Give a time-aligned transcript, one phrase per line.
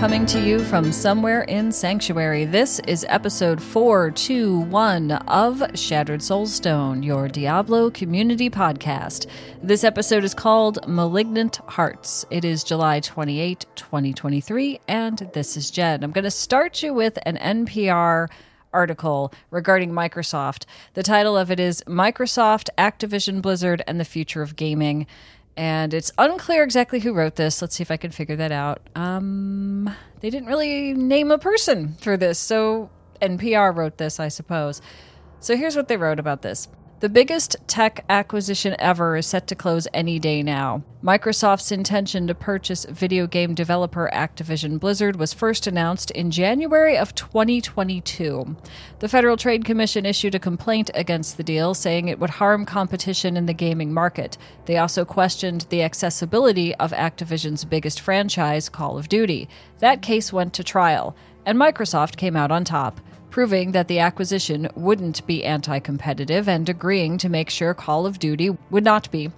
[0.00, 7.28] Coming to you from somewhere in Sanctuary, this is episode 421 of Shattered Soulstone, your
[7.28, 9.26] Diablo community podcast.
[9.62, 12.24] This episode is called Malignant Hearts.
[12.30, 16.02] It is July 28, 2023, and this is Jen.
[16.02, 18.28] I'm going to start you with an NPR
[18.72, 20.64] article regarding Microsoft.
[20.94, 25.06] The title of it is Microsoft, Activision Blizzard, and the Future of Gaming
[25.60, 27.60] and it's unclear exactly who wrote this.
[27.60, 28.80] Let's see if I can figure that out.
[28.94, 32.88] Um, they didn't really name a person for this, so
[33.20, 34.80] NPR wrote this, I suppose.
[35.38, 36.66] So here's what they wrote about this.
[37.00, 40.82] The biggest tech acquisition ever is set to close any day now.
[41.02, 47.14] Microsoft's intention to purchase video game developer Activision Blizzard was first announced in January of
[47.14, 48.54] 2022.
[48.98, 53.34] The Federal Trade Commission issued a complaint against the deal, saying it would harm competition
[53.34, 54.36] in the gaming market.
[54.66, 59.48] They also questioned the accessibility of Activision's biggest franchise, Call of Duty.
[59.78, 64.68] That case went to trial, and Microsoft came out on top proving that the acquisition
[64.74, 69.30] wouldn't be anti competitive and agreeing to make sure Call of Duty would not be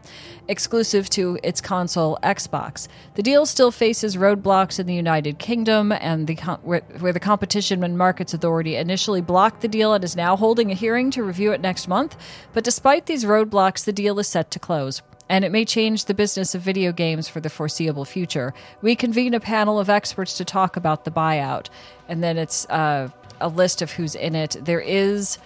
[0.49, 2.89] exclusive to its console Xbox.
[3.15, 7.85] The deal still faces roadblocks in the United Kingdom, and the where, where the Competition
[7.85, 11.53] and Markets Authority initially blocked the deal and is now holding a hearing to review
[11.53, 12.17] it next month.
[12.53, 16.13] But despite these roadblocks, the deal is set to close and it may change the
[16.13, 18.53] business of video games for the foreseeable future.
[18.83, 21.69] We convene a panel of experts to talk about the buyout,
[22.07, 23.09] and then it's uh,
[23.43, 24.57] a list of who's in it.
[24.61, 25.39] There is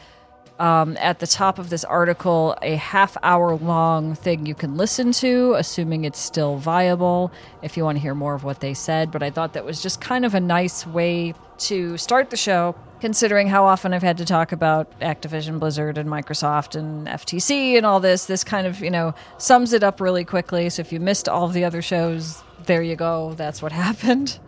[0.59, 5.13] um, at the top of this article a half hour long thing you can listen
[5.13, 7.33] to, assuming it's still viable
[7.63, 9.11] if you want to hear more of what they said.
[9.11, 12.75] But I thought that was just kind of a nice way to start the show,
[13.01, 17.85] considering how often I've had to talk about Activision, Blizzard, and Microsoft and FTC and
[17.85, 18.27] all this.
[18.27, 20.71] This kind of, you know, sums it up really quickly.
[20.71, 23.35] So if you missed all the other shows, there you go.
[23.35, 24.39] That's what happened.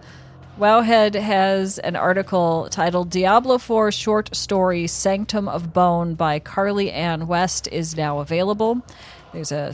[0.59, 7.29] Wowhead has an article titled Diablo 4 short story Sanctum of Bone by Carly Anne
[7.29, 8.83] West is now available.
[9.33, 9.73] There's a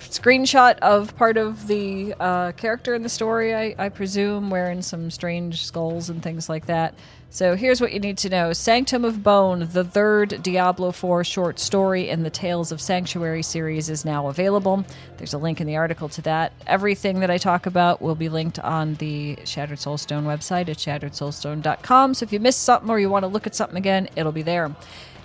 [0.00, 5.08] screenshot of part of the uh, character in the story, I, I presume, wearing some
[5.12, 6.94] strange skulls and things like that.
[7.34, 11.58] So here's what you need to know Sanctum of Bone, the third Diablo 4 short
[11.58, 14.84] story in the Tales of Sanctuary series, is now available.
[15.16, 16.52] There's a link in the article to that.
[16.68, 22.14] Everything that I talk about will be linked on the Shattered Soulstone website at shatteredsoulstone.com.
[22.14, 24.42] So if you missed something or you want to look at something again, it'll be
[24.42, 24.70] there.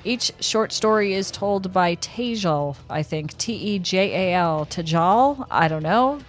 [0.04, 5.46] Each short story is told by Tejal, I think, T E J A L, Tejal,
[5.52, 6.22] I don't know,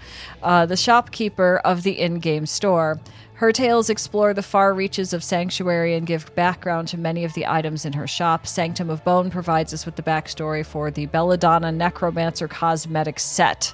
[0.42, 3.00] uh, the shopkeeper of the in game store.
[3.40, 7.46] Her tales explore the far reaches of Sanctuary and give background to many of the
[7.46, 8.46] items in her shop.
[8.46, 13.72] Sanctum of Bone provides us with the backstory for the Belladonna Necromancer cosmetic set,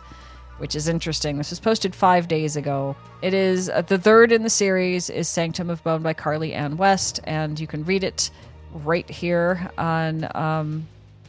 [0.58, 1.36] which is interesting.
[1.36, 2.94] This was posted five days ago.
[3.22, 6.76] It is uh, the third in the series is Sanctum of Bone by Carly Anne
[6.76, 8.30] West, and you can read it
[8.72, 10.28] right here on.
[10.36, 10.86] Um,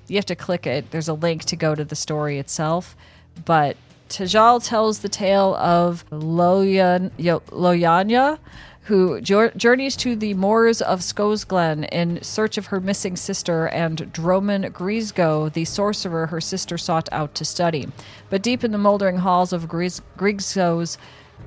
[0.08, 0.92] you have to click it.
[0.92, 2.96] There's a link to go to the story itself,
[3.46, 3.78] but
[4.09, 8.40] Tejal tells the tale of Loyan, Loyanya,
[8.84, 14.72] who journeys to the moors of Scosglen in search of her missing sister, and Droman
[14.72, 17.90] Griezgo, the sorcerer her sister sought out to study.
[18.29, 20.97] But deep in the moldering halls of Griezgo's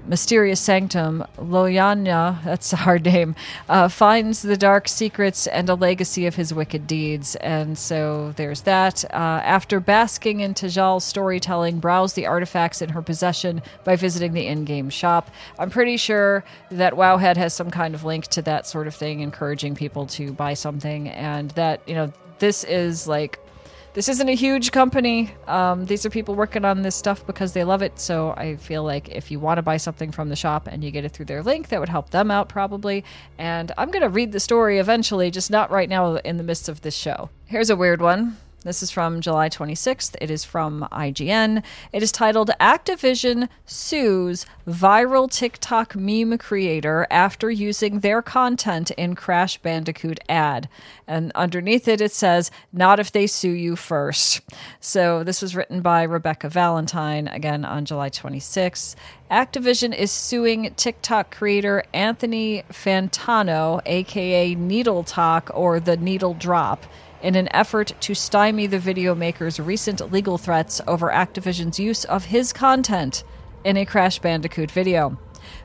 [0.07, 3.35] mysterious sanctum, Loyanya, that's a hard name,
[3.69, 7.37] uh, finds the dark secrets and a legacy of his wicked deeds.
[7.37, 9.05] And so there's that.
[9.05, 14.47] Uh, after basking in Tajal's storytelling, browse the artifacts in her possession by visiting the
[14.47, 15.31] in game shop.
[15.59, 19.21] I'm pretty sure that Wowhead has some kind of link to that sort of thing,
[19.21, 23.39] encouraging people to buy something, and that, you know, this is like
[23.93, 25.35] this isn't a huge company.
[25.47, 27.99] Um, these are people working on this stuff because they love it.
[27.99, 30.91] So I feel like if you want to buy something from the shop and you
[30.91, 33.05] get it through their link, that would help them out probably.
[33.39, 36.69] And I'm going to read the story eventually, just not right now in the midst
[36.69, 37.31] of this show.
[37.47, 38.37] Here's a weird one.
[38.63, 40.17] This is from July 26th.
[40.21, 41.63] It is from IGN.
[41.95, 49.57] It is titled Activision Sues Viral TikTok Meme Creator After Using Their Content in Crash
[49.57, 50.69] Bandicoot Ad.
[51.07, 54.43] And underneath it, it says, Not if they sue you first.
[54.79, 58.95] So this was written by Rebecca Valentine, again on July 26th.
[59.31, 66.85] Activision is suing TikTok creator Anthony Fantano, aka Needle Talk or the Needle Drop
[67.23, 72.27] in an effort to stymie the video maker's recent legal threats over Activision's use of
[72.27, 73.25] his content
[73.65, 75.19] in a Crash Bandicoot video.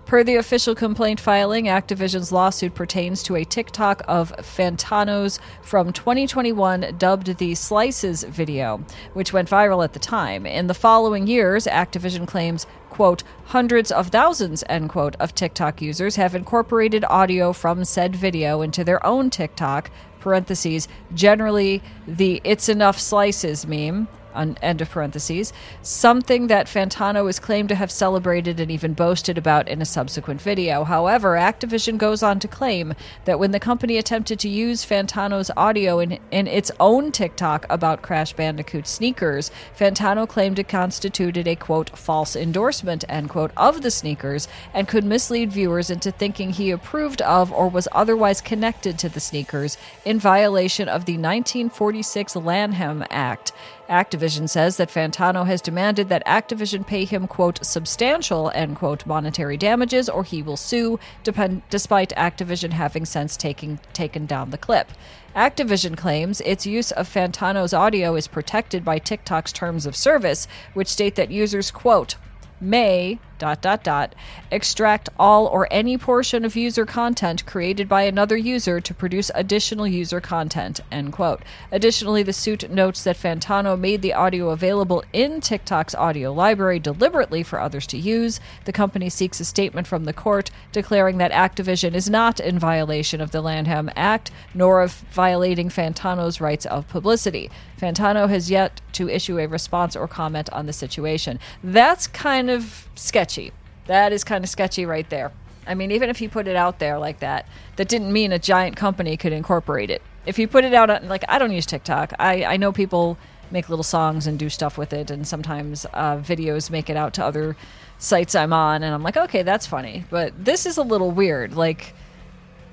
[0.06, 6.96] Per the official complaint filing, Activision's lawsuit pertains to a TikTok of Fantano's from 2021
[6.98, 10.46] dubbed the Slices video, which went viral at the time.
[10.46, 16.16] In the following years, Activision claims, quote, hundreds of thousands, end quote, of TikTok users
[16.16, 19.90] have incorporated audio from said video into their own TikTok,
[20.26, 27.70] parentheses, generally the It's Enough Slices meme, end of parentheses, something that Fantano is claimed
[27.70, 30.84] to have celebrated and even boasted about in a subsequent video.
[30.84, 32.94] However, Activision goes on to claim
[33.26, 38.02] that when the company attempted to use Fantano's audio in, in its own TikTok about
[38.02, 43.92] Crash Bandicoot sneakers, Fantano claimed it constituted a quote false endorsement end quote of the
[43.92, 49.10] sneakers and could mislead viewers into thinking he approved of or was otherwise connected to
[49.10, 53.52] the sneakers in violation of the 1946 Lanham Act.
[53.90, 59.58] Activision says that Fantano has demanded that Activision pay him, quote, substantial, end quote, monetary
[59.58, 64.92] damages or he will sue, depend- despite Activision having since taking, taken down the clip.
[65.36, 70.88] Activision claims its use of Fantano's audio is protected by TikTok's terms of service, which
[70.88, 72.16] state that users, quote,
[72.62, 74.16] may dot dot dot.
[74.52, 79.88] Extract all or any portion of user content created by another user to produce additional
[79.88, 81.42] user content end quote.
[81.72, 87.44] Additionally the suit notes that fantano made the audio available in tiktok's audio library deliberately
[87.44, 88.40] for others to use.
[88.66, 93.22] The company seeks a statement from the court declaring that activision is not in violation
[93.22, 97.50] of the lanham act nor of violating fantano's rights of publicity.
[97.80, 101.40] Fantano has yet to issue a response or comment on the situation.
[101.62, 103.52] That's kind of sketchy sketchy.
[103.88, 105.32] That is kind of sketchy right there.
[105.68, 108.40] I mean, even if you put it out there like that, that didn't mean a
[108.40, 110.02] giant company could incorporate it.
[110.28, 112.14] If you put it out on, like, I don't use TikTok.
[112.20, 113.18] I, I know people
[113.52, 117.14] make little songs and do stuff with it, and sometimes uh, videos make it out
[117.16, 117.56] to other
[117.98, 120.04] sites I'm on, and I'm like, okay, that's funny.
[120.10, 121.56] But this is a little weird.
[121.56, 121.94] Like,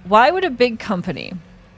[0.05, 1.33] why would a big company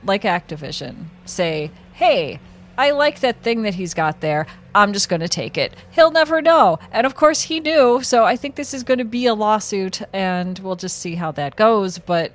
[0.04, 2.40] like Activision say, hey,
[2.76, 4.46] I like that thing that he's got there.
[4.74, 5.74] I'm just going to take it.
[5.92, 6.78] He'll never know.
[6.90, 8.02] And of course, he knew.
[8.02, 11.30] So I think this is going to be a lawsuit, and we'll just see how
[11.32, 11.98] that goes.
[11.98, 12.32] But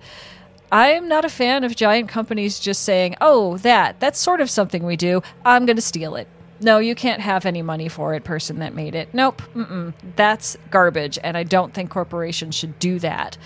[0.72, 4.86] I'm not a fan of giant companies just saying, oh, that, that's sort of something
[4.86, 5.22] we do.
[5.44, 6.28] I'm going to steal it.
[6.62, 9.14] No, you can't have any money for it, person that made it.
[9.14, 9.42] Nope.
[10.16, 11.18] That's garbage.
[11.24, 13.38] And I don't think corporations should do that.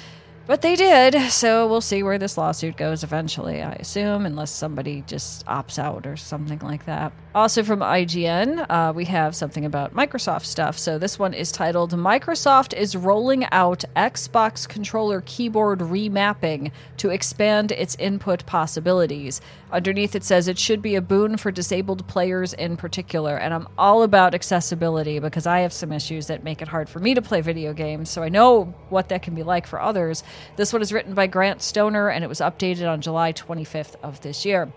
[0.46, 5.02] But they did, so we'll see where this lawsuit goes eventually, I assume, unless somebody
[5.08, 7.14] just opts out or something like that.
[7.34, 10.78] Also from IGN, uh, we have something about Microsoft stuff.
[10.78, 17.72] So this one is titled Microsoft is rolling out Xbox controller keyboard remapping to expand
[17.72, 19.40] its input possibilities.
[19.74, 23.36] Underneath it says it should be a boon for disabled players in particular.
[23.36, 27.00] And I'm all about accessibility because I have some issues that make it hard for
[27.00, 28.12] me to play video games.
[28.12, 30.24] So I know what that can be like for others.
[30.58, 34.22] This one is written by Grant Stoner and it was updated on July 25th of
[34.22, 34.72] this year.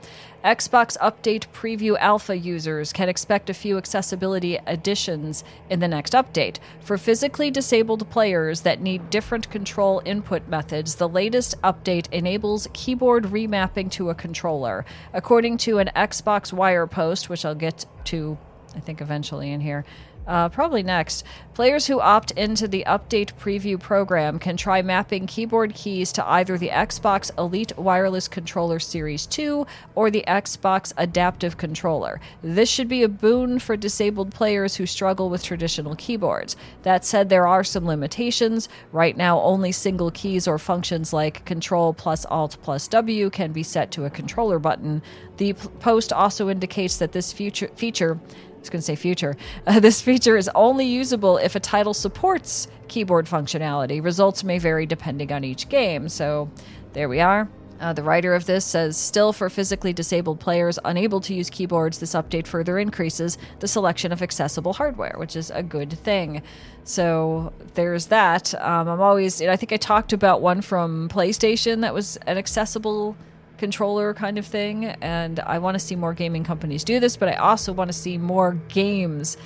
[0.47, 6.59] Xbox Update Preview Alpha users can expect a few accessibility additions in the next update.
[6.79, 13.25] For physically disabled players that need different control input methods, the latest update enables keyboard
[13.25, 14.85] remapping to a controller.
[15.13, 18.39] According to an Xbox Wire post, which I'll get to,
[18.77, 19.85] I think, eventually in here,
[20.27, 21.25] uh, probably next.
[21.55, 26.59] Players who opt into the update preview program can try mapping keyboard keys to either
[26.59, 32.21] the Xbox Elite Wireless Controller Series 2 or the Xbox Adaptive Controller.
[32.43, 36.57] This should be a boon for disabled players who struggle with traditional keyboards.
[36.83, 38.69] That said, there are some limitations.
[38.93, 43.63] Right now, only single keys or functions like Control plus Alt plus W can be
[43.63, 45.03] set to a controller button.
[45.39, 48.19] The post also indicates that this future feature
[48.67, 49.37] was going to say future.
[49.67, 54.03] Uh, this feature is only usable if a title supports keyboard functionality.
[54.03, 56.09] Results may vary depending on each game.
[56.09, 56.51] So
[56.93, 57.49] there we are.
[57.81, 61.99] Uh, the writer of this says, still for physically disabled players unable to use keyboards,
[61.99, 66.43] this update further increases the selection of accessible hardware, which is a good thing.
[66.85, 68.55] So there's that.
[68.55, 73.17] Um, I'm always, I think I talked about one from PlayStation that was an accessible
[73.59, 74.87] controller kind of thing.
[74.87, 77.97] And I want to see more gaming companies do this, but I also want to
[77.97, 79.37] see more games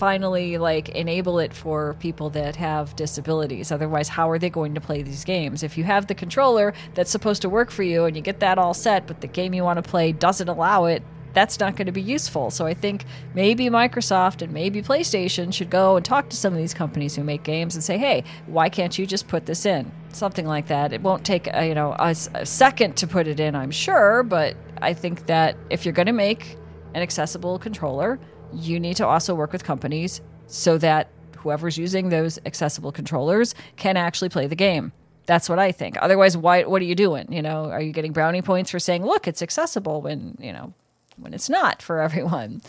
[0.00, 4.80] finally like enable it for people that have disabilities otherwise how are they going to
[4.80, 8.16] play these games if you have the controller that's supposed to work for you and
[8.16, 11.02] you get that all set but the game you want to play doesn't allow it
[11.32, 12.50] that's not going to be useful.
[12.50, 16.58] So I think maybe Microsoft and maybe PlayStation should go and talk to some of
[16.58, 19.90] these companies who make games and say, "Hey, why can't you just put this in?"
[20.12, 20.92] Something like that.
[20.92, 24.22] It won't take a, you know a, a second to put it in, I'm sure,
[24.22, 26.56] but I think that if you're going to make
[26.94, 28.18] an accessible controller,
[28.52, 31.08] you need to also work with companies so that
[31.38, 34.92] whoever's using those accessible controllers can actually play the game.
[35.26, 35.96] That's what I think.
[36.00, 36.64] Otherwise, why?
[36.64, 37.32] What are you doing?
[37.32, 40.74] You know, are you getting brownie points for saying, "Look, it's accessible," when you know
[41.20, 42.62] when it's not for everyone?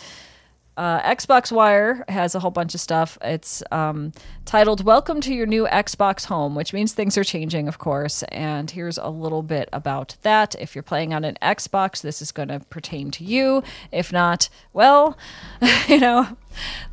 [0.77, 3.17] Uh, Xbox Wire has a whole bunch of stuff.
[3.21, 4.13] It's um,
[4.45, 8.23] titled Welcome to Your New Xbox Home, which means things are changing, of course.
[8.29, 10.55] And here's a little bit about that.
[10.59, 13.63] If you're playing on an Xbox, this is going to pertain to you.
[13.91, 15.17] If not, well,
[15.87, 16.37] you know,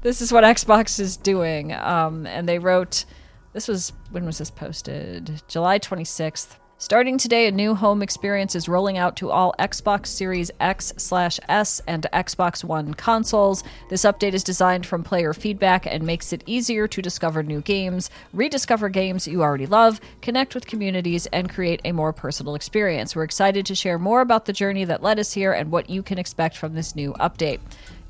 [0.03, 1.73] this is what Xbox is doing.
[1.73, 3.05] Um, and they wrote,
[3.53, 5.41] this was, when was this posted?
[5.47, 6.57] July 26th.
[6.81, 11.41] Starting today, a new home experience is rolling out to all Xbox Series X slash
[11.49, 13.65] S and Xbox One consoles.
[13.91, 18.11] This update is designed from player feedback and makes it easier to discover new games,
[18.33, 23.17] rediscover games you already love, connect with communities, and create a more personal experience.
[23.17, 26.05] We're excited to share more about the journey that led us here and what you
[26.05, 27.59] can expect from this new update.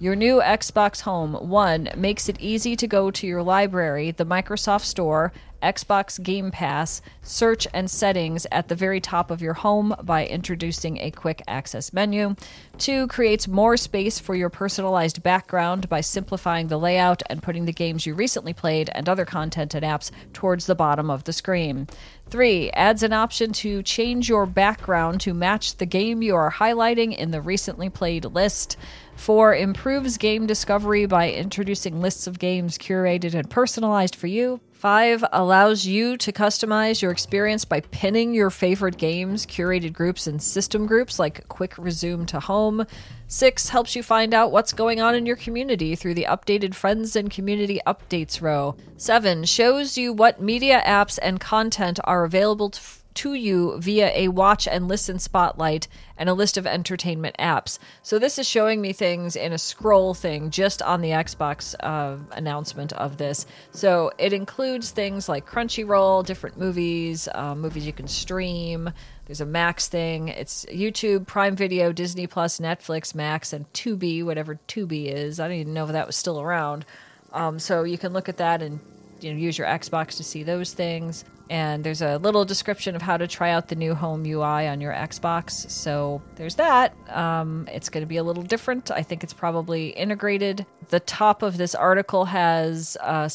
[0.00, 4.84] Your new Xbox Home One makes it easy to go to your library, the Microsoft
[4.84, 10.24] Store, Xbox Game Pass, search and settings at the very top of your home by
[10.24, 12.36] introducing a quick access menu.
[12.78, 17.72] Two, creates more space for your personalized background by simplifying the layout and putting the
[17.72, 21.88] games you recently played and other content and apps towards the bottom of the screen.
[22.30, 27.16] Three, adds an option to change your background to match the game you are highlighting
[27.16, 28.76] in the recently played list.
[29.18, 34.60] Four, improves game discovery by introducing lists of games curated and personalized for you.
[34.72, 40.40] Five, allows you to customize your experience by pinning your favorite games, curated groups, and
[40.40, 42.86] system groups like Quick Resume to Home.
[43.26, 47.16] Six, helps you find out what's going on in your community through the updated Friends
[47.16, 48.76] and Community Updates row.
[48.96, 52.80] Seven, shows you what media apps and content are available to
[53.18, 57.80] to you via a watch and listen spotlight and a list of entertainment apps.
[58.00, 62.16] So this is showing me things in a scroll thing just on the Xbox uh,
[62.30, 63.44] announcement of this.
[63.72, 68.92] So it includes things like Crunchyroll, different movies, uh, movies you can stream.
[69.26, 70.28] There's a Max thing.
[70.28, 75.40] It's YouTube, Prime Video, Disney Plus, Netflix, Max, and Tubi, whatever Tubi is.
[75.40, 76.86] I don't even know if that was still around.
[77.32, 78.78] Um, so you can look at that and
[79.20, 83.02] you know use your Xbox to see those things and there's a little description of
[83.02, 85.70] how to try out the new home UI on your Xbox.
[85.70, 86.94] So there's that.
[87.08, 88.90] Um, it's going to be a little different.
[88.90, 90.66] I think it's probably integrated.
[90.88, 93.30] The top of this article has a,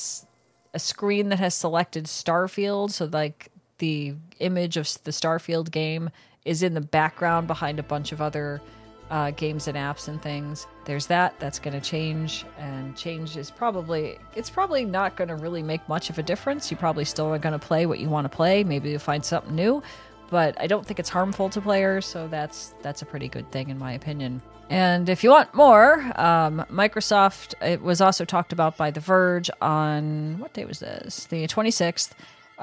[0.73, 2.91] a screen that has selected Starfield.
[2.91, 3.49] So, like,
[3.79, 6.11] the image of the Starfield game
[6.45, 8.61] is in the background behind a bunch of other
[9.09, 10.67] uh, games and apps and things.
[10.85, 11.39] There's that.
[11.39, 15.87] That's going to change, and change is probably it's probably not going to really make
[15.87, 16.71] much of a difference.
[16.71, 18.63] You probably still are going to play what you want to play.
[18.63, 19.81] Maybe you'll find something new,
[20.29, 22.05] but I don't think it's harmful to players.
[22.05, 24.41] So that's that's a pretty good thing in my opinion.
[24.69, 29.49] And if you want more, um, Microsoft, it was also talked about by The Verge
[29.61, 31.25] on what day was this?
[31.25, 32.11] The 26th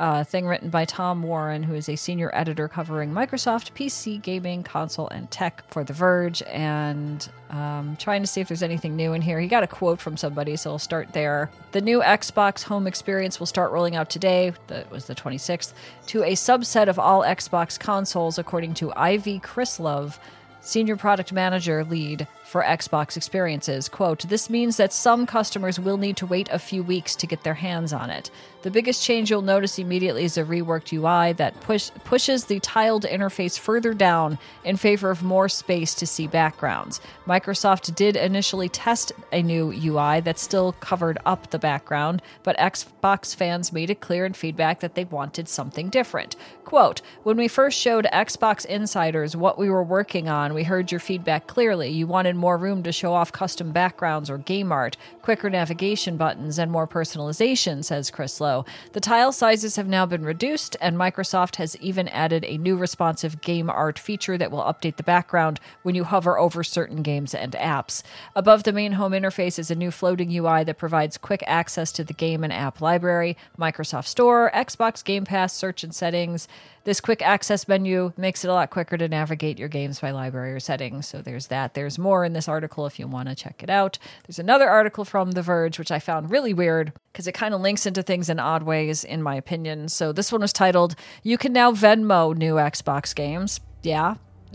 [0.00, 4.62] uh, thing written by Tom Warren, who is a senior editor covering Microsoft, PC, gaming,
[4.62, 9.12] console, and tech for The Verge, and um, trying to see if there's anything new
[9.12, 9.38] in here.
[9.38, 11.50] He got a quote from somebody, so I'll start there.
[11.72, 15.74] The new Xbox home experience will start rolling out today, that was the 26th,
[16.06, 20.18] to a subset of all Xbox consoles, according to Ivy Krislov,
[20.60, 23.88] senior product manager lead for Xbox experiences.
[23.88, 27.44] Quote, This means that some customers will need to wait a few weeks to get
[27.44, 28.30] their hands on it.
[28.62, 33.04] The biggest change you'll notice immediately is a reworked UI that push, pushes the tiled
[33.04, 37.00] interface further down in favor of more space to see backgrounds.
[37.26, 43.34] Microsoft did initially test a new UI that still covered up the background, but Xbox
[43.34, 46.36] fans made it clear in feedback that they wanted something different.
[46.64, 51.00] Quote, When we first showed Xbox insiders what we were working on, we heard your
[51.00, 51.88] feedback clearly.
[51.88, 56.58] You wanted more room to show off custom backgrounds or game art, quicker navigation buttons,
[56.58, 58.66] and more personalization, says Krislov.
[58.92, 63.40] The tile sizes have now been reduced, and Microsoft has even added a new responsive
[63.40, 67.52] game art feature that will update the background when you hover over certain games and
[67.52, 68.02] apps.
[68.34, 72.04] Above the main home interface is a new floating UI that provides quick access to
[72.04, 76.48] the game and app library, Microsoft Store, Xbox Game Pass, search and settings.
[76.84, 80.52] This quick access menu makes it a lot quicker to navigate your games by library
[80.52, 81.06] or settings.
[81.06, 81.74] So there's that.
[81.74, 83.98] There's more in this article if you want to check it out.
[84.26, 87.60] There's another article from The Verge, which I found really weird because it kind of
[87.60, 89.88] links into things in odd ways, in my opinion.
[89.88, 93.60] So this one was titled, You Can Now Venmo New Xbox Games.
[93.82, 94.16] Yeah,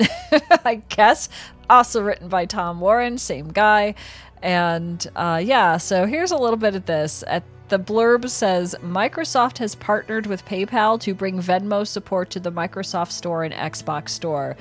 [0.66, 1.30] I guess.
[1.70, 3.96] Also written by Tom Warren, same guy.
[4.42, 7.24] And uh, yeah, so here's a little bit of this.
[7.28, 12.52] At the blurb says Microsoft has partnered with PayPal to bring Venmo support to the
[12.52, 14.56] Microsoft Store and Xbox Store.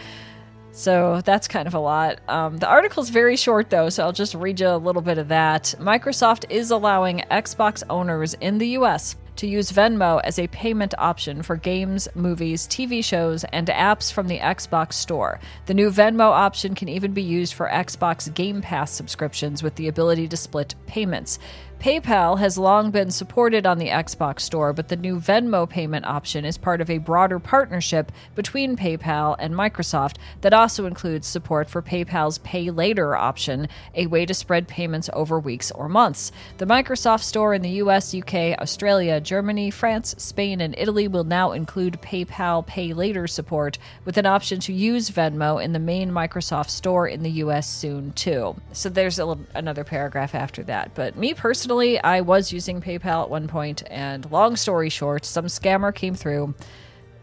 [0.73, 2.19] So that's kind of a lot.
[2.29, 5.29] Um, the article's very short, though, so I'll just read you a little bit of
[5.29, 5.75] that.
[5.79, 11.43] Microsoft is allowing Xbox owners in the US to use Venmo as a payment option
[11.43, 15.41] for games, movies, TV shows, and apps from the Xbox Store.
[15.67, 19.89] The new Venmo option can even be used for Xbox Game Pass subscriptions with the
[19.89, 21.39] ability to split payments.
[21.85, 26.47] PayPal has long been supported on the Xbox Store, but the new Venmo payment option
[26.47, 31.83] is part of a broader partnership between PayPal and Microsoft that also includes support for
[31.83, 36.33] PayPal's Pay Later option, a way to spread payments over weeks or months.
[36.57, 41.53] The Microsoft Store in the US, UK, Australia, Germany, France, Spain, and Italy will now
[41.53, 43.77] include PayPal Pay Later support,
[44.07, 48.13] with an option to use Venmo in the main Microsoft Store in the US soon,
[48.13, 48.57] too.
[48.73, 50.95] So there's little, another paragraph after that.
[50.95, 55.47] But me personally, I was using PayPal at one point, and long story short, some
[55.47, 56.55] scammer came through,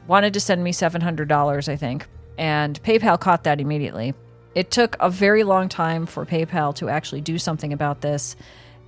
[0.07, 2.05] wanted to send me $700, I think,
[2.37, 4.13] and PayPal caught that immediately.
[4.53, 8.35] It took a very long time for PayPal to actually do something about this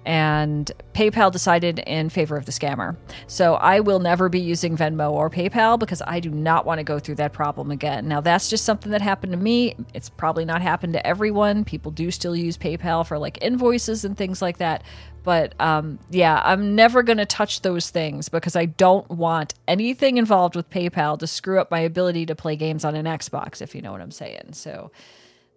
[0.06, 2.98] and PayPal decided in favor of the scammer.
[3.28, 6.84] So I will never be using Venmo or PayPal because I do not want to
[6.84, 8.08] go through that problem again.
[8.08, 9.76] Now, that's just something that happened to me.
[9.94, 11.64] It's probably not happened to everyone.
[11.64, 14.84] People do still use PayPal for like invoices and things like that.
[15.24, 20.18] But um, yeah, I'm never going to touch those things because I don't want anything
[20.18, 23.74] involved with PayPal to screw up my ability to play games on an Xbox, if
[23.74, 24.52] you know what I'm saying.
[24.52, 24.92] So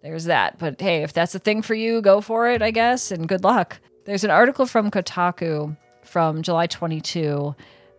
[0.01, 0.57] there's that.
[0.57, 3.43] But hey, if that's a thing for you, go for it, I guess, and good
[3.43, 3.79] luck.
[4.07, 7.53] There's an article from Kotaku from July 22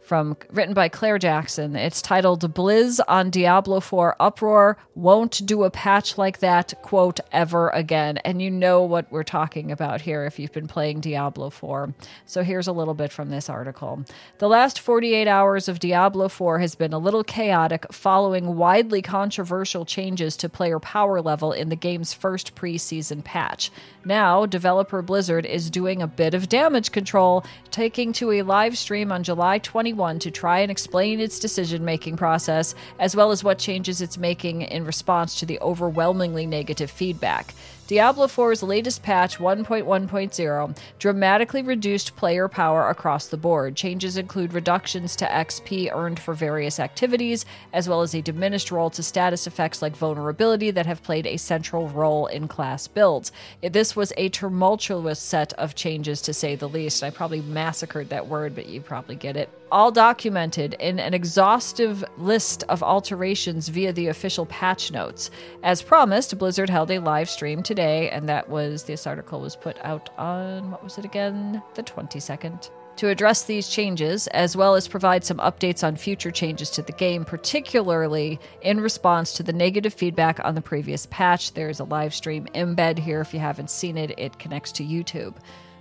[0.09, 1.77] from written by Claire Jackson.
[1.77, 7.69] It's titled Blizz on Diablo 4 uproar won't do a patch like that quote ever
[7.69, 8.17] again.
[8.19, 11.93] And you know what we're talking about here if you've been playing Diablo 4.
[12.25, 14.03] So here's a little bit from this article.
[14.39, 19.85] The last 48 hours of Diablo 4 has been a little chaotic following widely controversial
[19.85, 23.71] changes to player power level in the game's first preseason patch.
[24.09, 29.13] Now, developer Blizzard is doing a bit of damage control, taking to a live stream
[29.13, 33.59] on July 21 to try and explain its decision making process, as well as what
[33.59, 37.53] changes it's making in response to the overwhelmingly negative feedback.
[37.89, 43.77] Diablo 4's latest patch 1.1.0 dramatically reduced player power across the board.
[43.77, 48.91] Changes include reductions to XP earned for various activities, as well as a diminished role
[48.91, 53.33] to status effects like vulnerability that have played a central role in class builds.
[53.63, 57.03] This was a tumultuous set of changes, to say the least.
[57.03, 62.05] I probably massacred that word, but you probably get it all documented in an exhaustive
[62.17, 65.31] list of alterations via the official patch notes.
[65.63, 69.79] As promised, Blizzard held a live stream today, and that was this article was put
[69.85, 71.63] out on what was it again?
[71.75, 72.71] The 22nd.
[72.99, 76.91] To address these changes, as well as provide some updates on future changes to the
[76.91, 81.53] game, particularly in response to the negative feedback on the previous patch.
[81.53, 85.37] There's a live stream embed here if you haven't seen it, it connects to YouTube.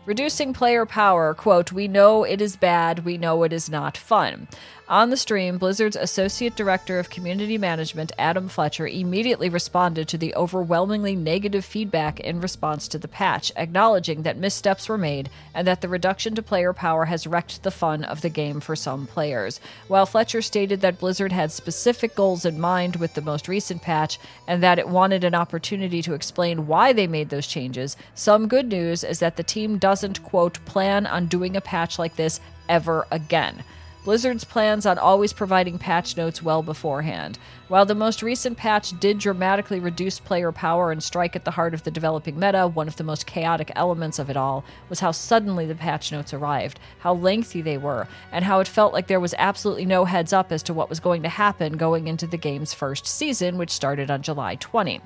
[0.08, 4.48] Reducing player power, quote, we know it is bad, we know it is not fun.
[4.90, 10.34] On the stream, Blizzard's Associate Director of Community Management, Adam Fletcher, immediately responded to the
[10.34, 15.82] overwhelmingly negative feedback in response to the patch, acknowledging that missteps were made and that
[15.82, 19.60] the reduction to player power has wrecked the fun of the game for some players.
[19.90, 24.18] While Fletcher stated that Blizzard had specific goals in mind with the most recent patch
[24.48, 28.70] and that it wanted an opportunity to explain why they made those changes, some good
[28.70, 33.06] news is that the team doesn't, quote, plan on doing a patch like this ever
[33.12, 33.66] again.
[34.08, 37.38] Blizzard's plans on always providing patch notes well beforehand.
[37.68, 41.74] While the most recent patch did dramatically reduce player power and strike at the heart
[41.74, 45.12] of the developing meta, one of the most chaotic elements of it all was how
[45.12, 49.20] suddenly the patch notes arrived, how lengthy they were, and how it felt like there
[49.20, 52.38] was absolutely no heads up as to what was going to happen going into the
[52.38, 55.02] game's first season, which started on July 20.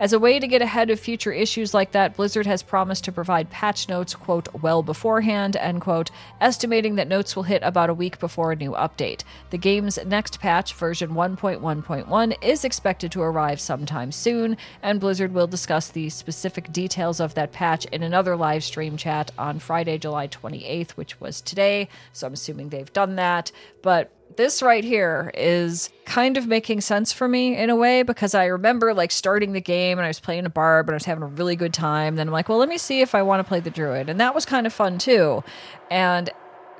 [0.00, 3.12] As a way to get ahead of future issues like that, Blizzard has promised to
[3.12, 6.10] provide patch notes, quote, well beforehand, end quote,
[6.40, 9.24] estimating that notes will hit about a week before a new update.
[9.50, 15.46] The game's next patch, version 1.1.1, is expected to arrive sometime soon, and Blizzard will
[15.46, 20.28] discuss the specific details of that patch in another live stream chat on Friday, July
[20.28, 21.90] 28th, which was today.
[22.14, 23.52] So I'm assuming they've done that.
[23.82, 28.34] But this right here is kind of making sense for me in a way because
[28.34, 31.04] I remember like starting the game and I was playing a barb and I was
[31.04, 32.16] having a really good time.
[32.16, 34.08] Then I'm like, well, let me see if I want to play the druid.
[34.08, 35.42] And that was kind of fun too.
[35.90, 36.30] And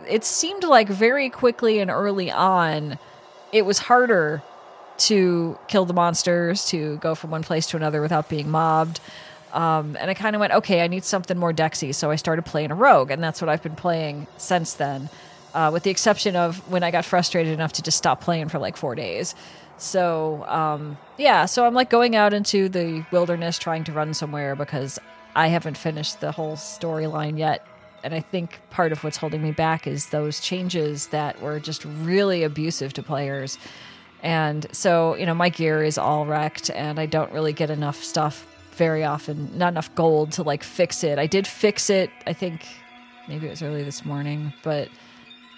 [0.09, 2.99] it seemed like very quickly and early on,
[3.53, 4.43] it was harder
[4.99, 9.01] to kill the monsters, to go from one place to another without being mobbed.
[9.53, 11.95] Um, and I kind of went, okay, I need something more dexy.
[11.95, 15.11] So I started playing a rogue, and that's what I've been playing since then
[15.55, 18.59] uh, with the exception of when I got frustrated enough to just stop playing for
[18.59, 19.35] like four days.
[19.79, 24.55] So, um, yeah, so I'm like going out into the wilderness trying to run somewhere
[24.55, 24.99] because
[25.35, 27.67] I haven't finished the whole storyline yet.
[28.03, 31.85] And I think part of what's holding me back is those changes that were just
[31.85, 33.59] really abusive to players.
[34.23, 38.03] And so, you know, my gear is all wrecked and I don't really get enough
[38.03, 41.19] stuff very often, not enough gold to like fix it.
[41.19, 42.67] I did fix it, I think
[43.29, 44.89] maybe it was early this morning, but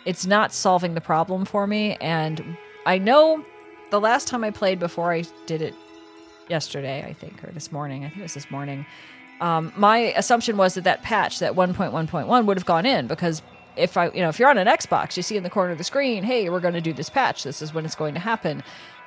[0.05, 1.97] it's not solving the problem for me.
[2.01, 3.45] And I know
[3.91, 5.75] the last time I played before I did it
[6.49, 8.87] yesterday, I think, or this morning, I think it was this morning.
[9.41, 13.43] Um, my assumption was that that patch, that 1.1.1, would have gone in because
[13.77, 15.79] if I, you know, if you're on an Xbox, you see in the corner of
[15.79, 17.43] the screen, hey, we're going to do this patch.
[17.43, 18.63] This is when it's going to happen.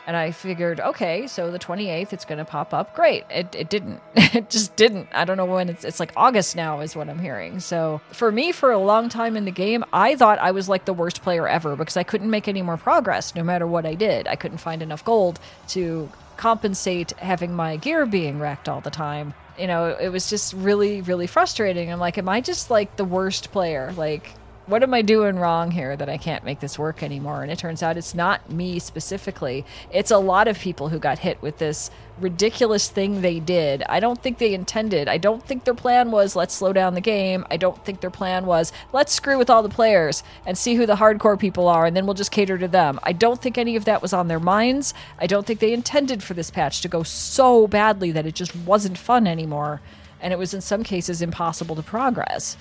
[0.08, 2.94] And I figured, okay, so the 28th, it's going to pop up.
[2.94, 3.24] Great.
[3.30, 4.02] It, it didn't.
[4.16, 5.10] it just didn't.
[5.12, 7.60] I don't know when it's, it's like August now, is what I'm hearing.
[7.60, 10.86] So for me, for a long time in the game, I thought I was like
[10.86, 13.96] the worst player ever because I couldn't make any more progress no matter what I
[13.96, 14.28] did.
[14.28, 15.40] I couldn't find enough gold
[15.70, 19.34] to compensate having my gear being wrecked all the time.
[19.58, 21.92] You know, it was just really, really frustrating.
[21.92, 23.94] I'm like, am I just like the worst player?
[23.96, 24.32] Like,
[24.68, 27.44] what am I doing wrong here that I can't make this work anymore?
[27.44, 29.64] And it turns out it's not me specifically.
[29.92, 33.84] It's a lot of people who got hit with this ridiculous thing they did.
[33.84, 35.08] I don't think they intended.
[35.08, 37.46] I don't think their plan was let's slow down the game.
[37.52, 40.88] I don't think their plan was let's screw with all the players and see who
[40.88, 43.00] the hardcore people are and then we'll just cater to them.
[43.04, 44.96] I don't think any of that was on their minds.
[45.20, 48.56] I don't think they intended for this patch to go so badly that it just
[48.56, 49.82] wasn't fun anymore.
[50.22, 52.58] And it was in some cases impossible to progress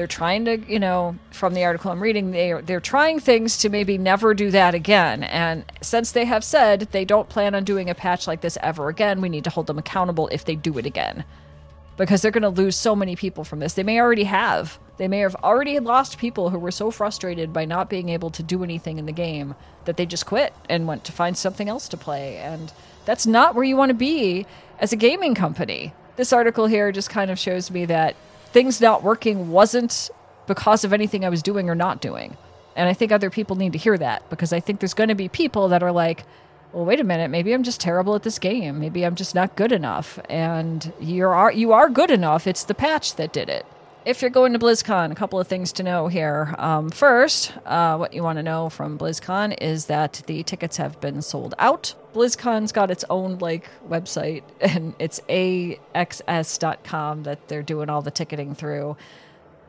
[0.00, 3.68] they're trying to you know from the article i'm reading they they're trying things to
[3.68, 5.22] maybe never do that again.
[5.22, 8.88] And since they have said they don't plan on doing a patch like this ever
[8.88, 11.26] again we need to hold them accountable if they do it again.
[11.98, 13.74] Because they're going to lose so many people from this.
[13.74, 14.78] They may already have.
[14.96, 18.42] They may have already lost people who were so frustrated by not being able to
[18.42, 21.88] do anything in the game that they just quit and went to find something else
[21.88, 22.38] to play.
[22.38, 22.72] And
[23.04, 24.46] that's not where you want to be
[24.78, 25.92] as a gaming company.
[26.16, 28.16] This article here just kind of shows me that
[28.52, 30.10] things not working wasn't
[30.46, 32.36] because of anything I was doing or not doing.
[32.76, 35.14] And I think other people need to hear that because I think there's going to
[35.14, 36.24] be people that are like,
[36.72, 38.78] well, wait a minute, maybe I'm just terrible at this game.
[38.78, 40.18] Maybe I'm just not good enough.
[40.28, 42.46] And you are you are good enough.
[42.46, 43.66] It's the patch that did it
[44.04, 46.54] if you're going to BlizzCon, a couple of things to know here.
[46.58, 51.00] Um, first, uh, what you want to know from BlizzCon is that the tickets have
[51.00, 51.94] been sold out.
[52.14, 58.54] BlizzCon's got its own like website, and it's axs.com that they're doing all the ticketing
[58.54, 58.96] through.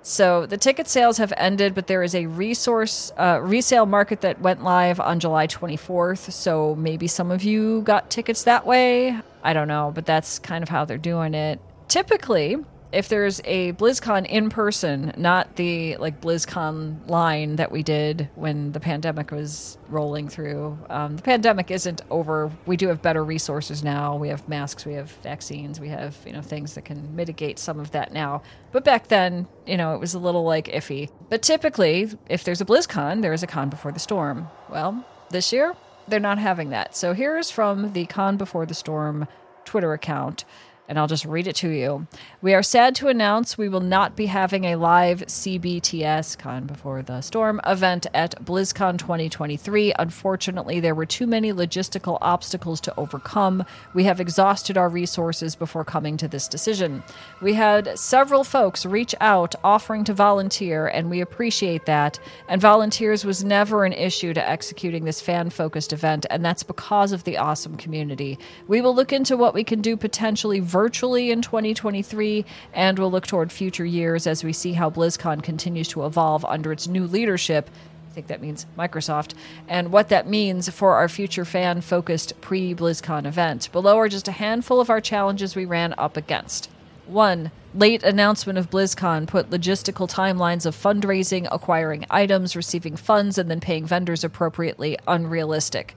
[0.04, 4.42] So the ticket sales have ended, but there is a resource uh, resale market that
[4.42, 6.32] went live on July 24th.
[6.32, 9.20] So maybe some of you got tickets that way.
[9.44, 11.60] I don't know, but that's kind of how they're doing it.
[11.88, 12.58] Typically,
[12.92, 18.80] if there's a BlizzCon in person, not the like BlizzConline that we did when the
[18.80, 20.78] pandemic was rolling through.
[20.90, 22.52] Um, the pandemic isn't over.
[22.66, 24.16] We do have better resources now.
[24.16, 27.80] We have masks, we have vaccines, we have you know things that can mitigate some
[27.80, 28.42] of that now.
[28.72, 31.10] But back then, you know, it was a little like iffy.
[31.30, 34.50] But typically, if there's a BlizzCon, there is a con before the storm.
[34.70, 35.76] Well, this year
[36.08, 36.96] they're not having that.
[36.96, 39.28] So here's from the Con Before the Storm
[39.66, 40.46] Twitter account
[40.92, 42.06] and I'll just read it to you.
[42.42, 47.02] We are sad to announce we will not be having a live CBTS Con Before
[47.02, 49.94] the Storm event at BlizzCon 2023.
[49.98, 53.64] Unfortunately, there were too many logistical obstacles to overcome.
[53.94, 57.04] We have exhausted our resources before coming to this decision.
[57.42, 62.20] We had several folks reach out offering to volunteer, and we appreciate that.
[62.50, 67.14] And volunteers was never an issue to executing this fan focused event, and that's because
[67.14, 68.38] of the awesome community.
[68.68, 73.12] We will look into what we can do potentially virtually virtually in 2023, and we'll
[73.12, 77.06] look toward future years as we see how BlizzCon continues to evolve under its new
[77.06, 77.70] leadership
[78.12, 79.36] I think that means Microsoft,
[79.70, 83.72] and what that means for our future fan focused pre BlizzCon event.
[83.72, 86.70] Below are just a handful of our challenges we ran up against.
[87.08, 87.52] 1.
[87.74, 93.62] Late announcement of BlizzCon put logistical timelines of fundraising, acquiring items, receiving funds, and then
[93.62, 95.96] paying vendors appropriately unrealistic.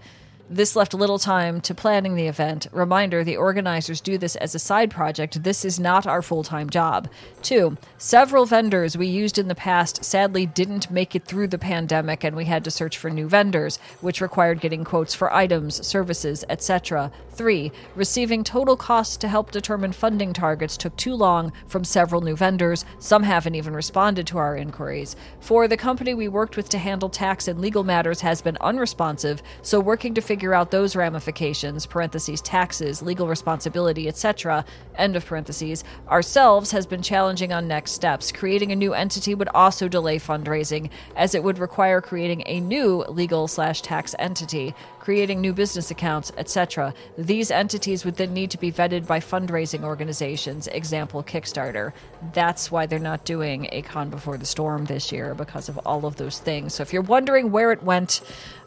[0.50, 2.66] This left little time to planning the event.
[2.70, 5.42] Reminder the organizers do this as a side project.
[5.42, 7.08] This is not our full time job.
[7.40, 12.24] Two, several vendors we used in the past sadly didn't make it through the pandemic,
[12.24, 16.44] and we had to search for new vendors, which required getting quotes for items, services,
[16.50, 17.10] etc.
[17.30, 22.36] Three, receiving total costs to help determine funding targets took too long from several new
[22.36, 22.84] vendors.
[22.98, 25.16] Some haven't even responded to our inquiries.
[25.40, 29.42] Four, the company we worked with to handle tax and legal matters has been unresponsive,
[29.62, 34.64] so working to figure out those ramifications, parentheses, taxes, legal responsibility, etc.,
[34.96, 38.32] end of parentheses, ourselves has been challenging on next steps.
[38.32, 43.04] Creating a new entity would also delay fundraising, as it would require creating a new
[43.08, 46.94] legal slash tax entity creating new business accounts, etc.
[47.18, 51.92] These entities would then need to be vetted by fundraising organizations, example Kickstarter.
[52.32, 56.06] That's why they're not doing a con before the storm this year because of all
[56.06, 56.72] of those things.
[56.72, 58.22] So if you're wondering where it went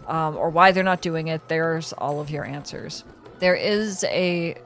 [0.08, 3.04] um, or why they're not doing it, there's all of your answers.
[3.40, 4.58] There is a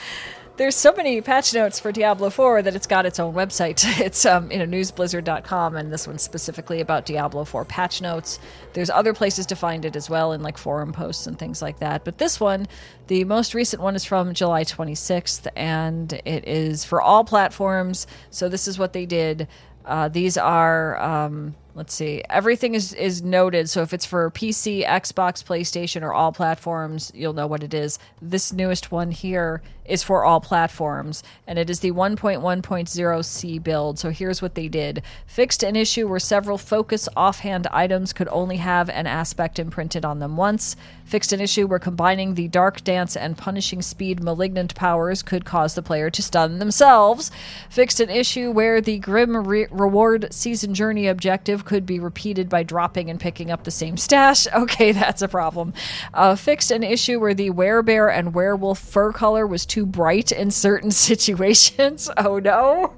[0.58, 3.78] there's so many patch notes for Diablo 4 that it's got its own website.
[4.08, 8.38] It's um, you know newsblizzard.com, and this one's specifically about Diablo 4 patch notes.
[8.72, 11.78] There's other places to find it as well in like forum posts and things like
[11.78, 12.04] that.
[12.04, 12.66] But this one,
[13.06, 18.06] the most recent one, is from July 26th, and it is for all platforms.
[18.30, 19.48] So this is what they did.
[19.84, 21.00] Uh, these are.
[21.00, 23.70] Um, let's see everything is is noted.
[23.70, 27.98] So if it's for pc xbox playstation or all platforms you'll know what it is.
[28.20, 33.98] This newest one here is for all platforms and it is the 1.1.0c build.
[33.98, 35.02] So here's what they did.
[35.26, 40.18] Fixed an issue where several focus offhand items could only have an aspect imprinted on
[40.18, 40.76] them once.
[41.04, 45.74] Fixed an issue where combining the dark dance and punishing speed malignant powers could cause
[45.74, 47.30] the player to stun themselves.
[47.70, 52.62] Fixed an issue where the grim re- reward season journey objective could be repeated by
[52.62, 54.46] dropping and picking up the same stash.
[54.58, 55.72] Okay, that's a problem.
[56.12, 60.50] Uh, fixed an issue where the werebear and werewolf fur color was too bright in
[60.50, 62.10] certain situations.
[62.18, 62.94] Oh no.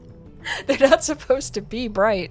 [0.66, 2.31] They're not supposed to be bright.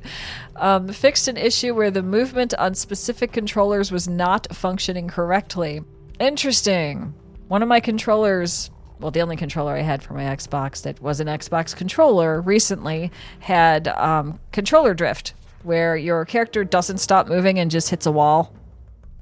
[0.55, 5.81] Um, fixed an issue where the movement on specific controllers was not functioning correctly.
[6.19, 7.13] Interesting.
[7.47, 11.19] One of my controllers well, the only controller I had for my Xbox that was
[11.19, 17.69] an Xbox controller recently had um, controller drift, where your character doesn't stop moving and
[17.71, 18.53] just hits a wall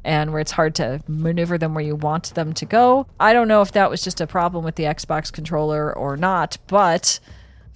[0.04, 3.06] and where it's hard to maneuver them where you want them to go.
[3.20, 6.58] I don't know if that was just a problem with the Xbox controller or not,
[6.68, 7.20] but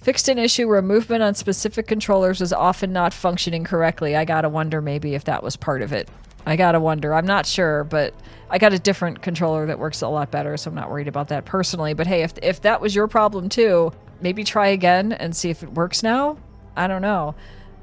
[0.00, 4.16] fixed an issue where movement on specific controllers was often not functioning correctly.
[4.16, 6.08] I gotta wonder maybe if that was part of it.
[6.46, 7.14] I gotta wonder.
[7.14, 8.14] I'm not sure, but
[8.50, 11.28] I got a different controller that works a lot better, so I'm not worried about
[11.28, 11.94] that personally.
[11.94, 15.62] But hey, if if that was your problem too, maybe try again and see if
[15.62, 16.38] it works now.
[16.76, 17.34] I don't know.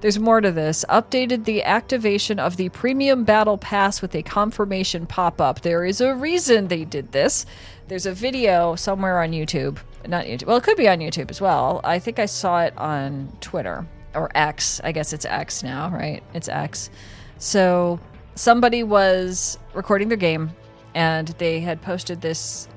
[0.02, 0.86] There's more to this.
[0.88, 5.60] Updated the activation of the premium battle pass with a confirmation pop up.
[5.60, 7.46] There is a reason they did this.
[7.90, 9.80] There's a video somewhere on YouTube.
[10.08, 10.46] Not YouTube.
[10.46, 11.82] Well, it could be on YouTube as well.
[11.84, 13.86] I think I saw it on Twitter
[14.16, 14.80] or X.
[14.86, 16.24] I guess it's X now, right?
[16.34, 16.90] It's X.
[17.38, 18.00] So
[18.36, 20.52] somebody was recording their game
[20.96, 22.70] and they had posted this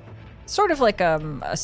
[0.46, 1.56] sort of like um, a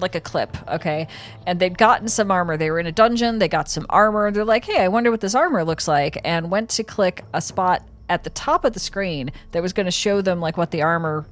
[0.00, 1.08] like a clip, okay?
[1.46, 2.56] And they'd gotten some armor.
[2.56, 4.30] They were in a dungeon, they got some armor.
[4.30, 6.18] They're like, hey, I wonder what this armor looks like.
[6.24, 9.86] And went to click a spot at the top of the screen that was going
[9.86, 11.26] to show them like what the armor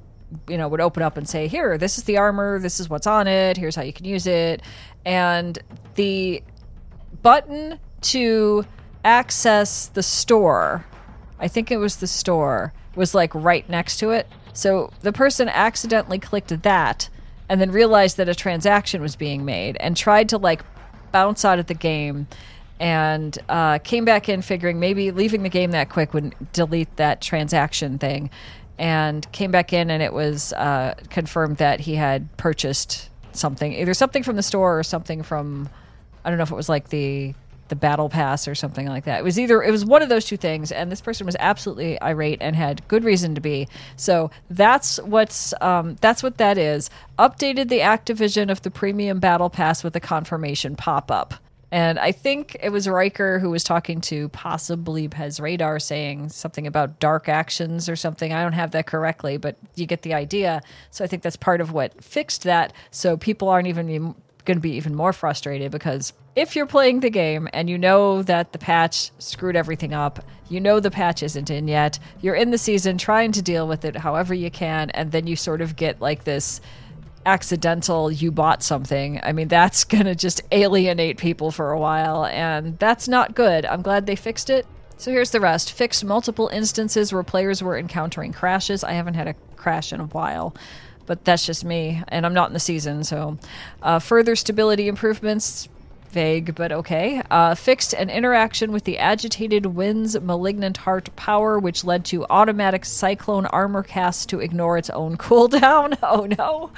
[0.49, 3.07] you know would open up and say here this is the armor this is what's
[3.07, 4.61] on it here's how you can use it
[5.05, 5.59] and
[5.95, 6.41] the
[7.21, 8.65] button to
[9.03, 10.85] access the store
[11.39, 15.47] i think it was the store was like right next to it so the person
[15.47, 17.07] accidentally clicked that
[17.49, 20.63] and then realized that a transaction was being made and tried to like
[21.11, 22.27] bounce out of the game
[22.79, 27.21] and uh, came back in figuring maybe leaving the game that quick would delete that
[27.21, 28.29] transaction thing
[28.77, 33.93] and came back in and it was uh, confirmed that he had purchased something either
[33.93, 35.69] something from the store or something from
[36.23, 37.33] i don't know if it was like the
[37.67, 39.19] the battle pass or something like that.
[39.19, 42.01] It was either it was one of those two things, and this person was absolutely
[42.01, 43.67] irate and had good reason to be.
[43.95, 46.89] So that's what's um, that's what that is.
[47.17, 51.35] Updated the Activision of the premium battle pass with a confirmation pop up.
[51.71, 56.99] And I think it was Riker who was talking to possibly PezRadar saying something about
[56.99, 58.31] dark actions or something.
[58.31, 60.61] I don't have that correctly, but you get the idea.
[60.91, 62.71] So I think that's part of what fixed that.
[62.91, 67.09] So people aren't even going to be even more frustrated because if you're playing the
[67.09, 71.49] game and you know that the patch screwed everything up, you know the patch isn't
[71.49, 75.11] in yet, you're in the season trying to deal with it however you can, and
[75.11, 76.59] then you sort of get like this
[77.25, 79.19] accidental you bought something.
[79.23, 83.65] I mean, that's going to just alienate people for a while, and that's not good.
[83.65, 84.67] I'm glad they fixed it.
[84.97, 85.71] So here's the rest.
[85.71, 88.83] Fixed multiple instances where players were encountering crashes.
[88.83, 90.55] I haven't had a crash in a while,
[91.05, 93.37] but that's just me, and I'm not in the season, so.
[93.81, 95.69] Uh, further stability improvements
[96.15, 97.21] vague, but okay.
[97.29, 102.85] Uh, fixed an interaction with the agitated wind's malignant heart power, which led to automatic
[102.85, 105.97] cyclone armor cast to ignore its own cooldown.
[106.03, 106.71] oh no.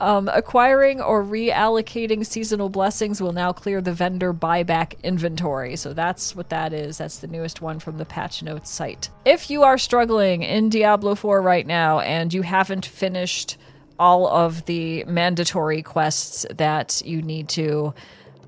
[0.00, 5.74] Um, acquiring or reallocating seasonal blessings will now clear the vendor buyback inventory.
[5.74, 6.98] So that's what that is.
[6.98, 9.10] That's the newest one from the patch notes site.
[9.24, 13.56] If you are struggling in Diablo 4 right now and you haven't finished
[13.98, 17.94] all of the mandatory quests that you need to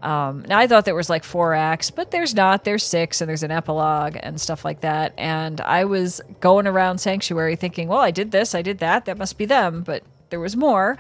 [0.02, 2.64] um, I thought there was like four acts, but there's not.
[2.64, 5.12] There's six, and there's an epilogue and stuff like that.
[5.18, 9.06] And I was going around Sanctuary thinking, well, I did this, I did that.
[9.06, 10.98] That must be them, but there was more.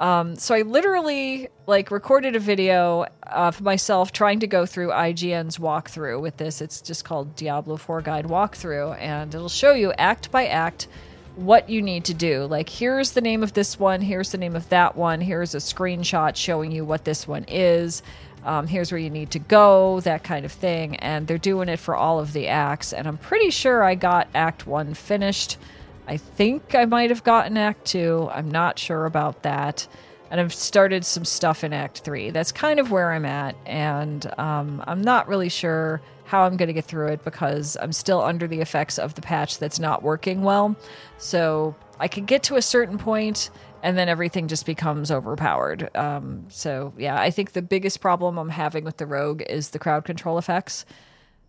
[0.00, 5.58] Um, so I literally like recorded a video of myself trying to go through IGN's
[5.58, 6.60] walkthrough with this.
[6.60, 10.88] It's just called Diablo 4 Guide Walkthrough, and it'll show you act by act
[11.36, 12.44] what you need to do.
[12.46, 15.58] Like, here's the name of this one, here's the name of that one, here's a
[15.58, 18.02] screenshot showing you what this one is
[18.44, 20.96] um, here's where you need to go, that kind of thing.
[20.96, 22.92] And they're doing it for all of the acts.
[22.92, 25.58] And I'm pretty sure I got Act 1 finished.
[26.06, 28.30] I think I might have gotten Act 2.
[28.32, 29.86] I'm not sure about that.
[30.30, 32.30] And I've started some stuff in Act 3.
[32.30, 33.54] That's kind of where I'm at.
[33.66, 37.92] And um, I'm not really sure how I'm going to get through it because I'm
[37.92, 40.74] still under the effects of the patch that's not working well.
[41.18, 43.50] So I can get to a certain point
[43.82, 45.94] and then everything just becomes overpowered.
[45.96, 49.78] Um, so yeah, I think the biggest problem I'm having with the rogue is the
[49.78, 50.86] crowd control effects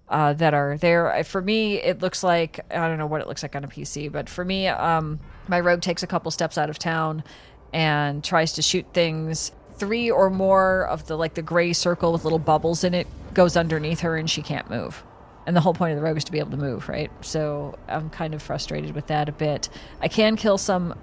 [0.10, 1.24] uh, that are there.
[1.24, 4.12] For me, it looks like I don't know what it looks like on a PC,
[4.12, 7.24] but for me, um, my rogue takes a couple steps out of town
[7.72, 9.52] and tries to shoot things.
[9.76, 13.58] Three or more of the like the gray circle with little bubbles in it goes
[13.58, 15.04] underneath her, and she can't move.
[15.46, 17.12] And the whole point of the rogue is to be able to move, right?
[17.22, 19.68] So I'm kind of frustrated with that a bit.
[20.00, 20.98] I can kill some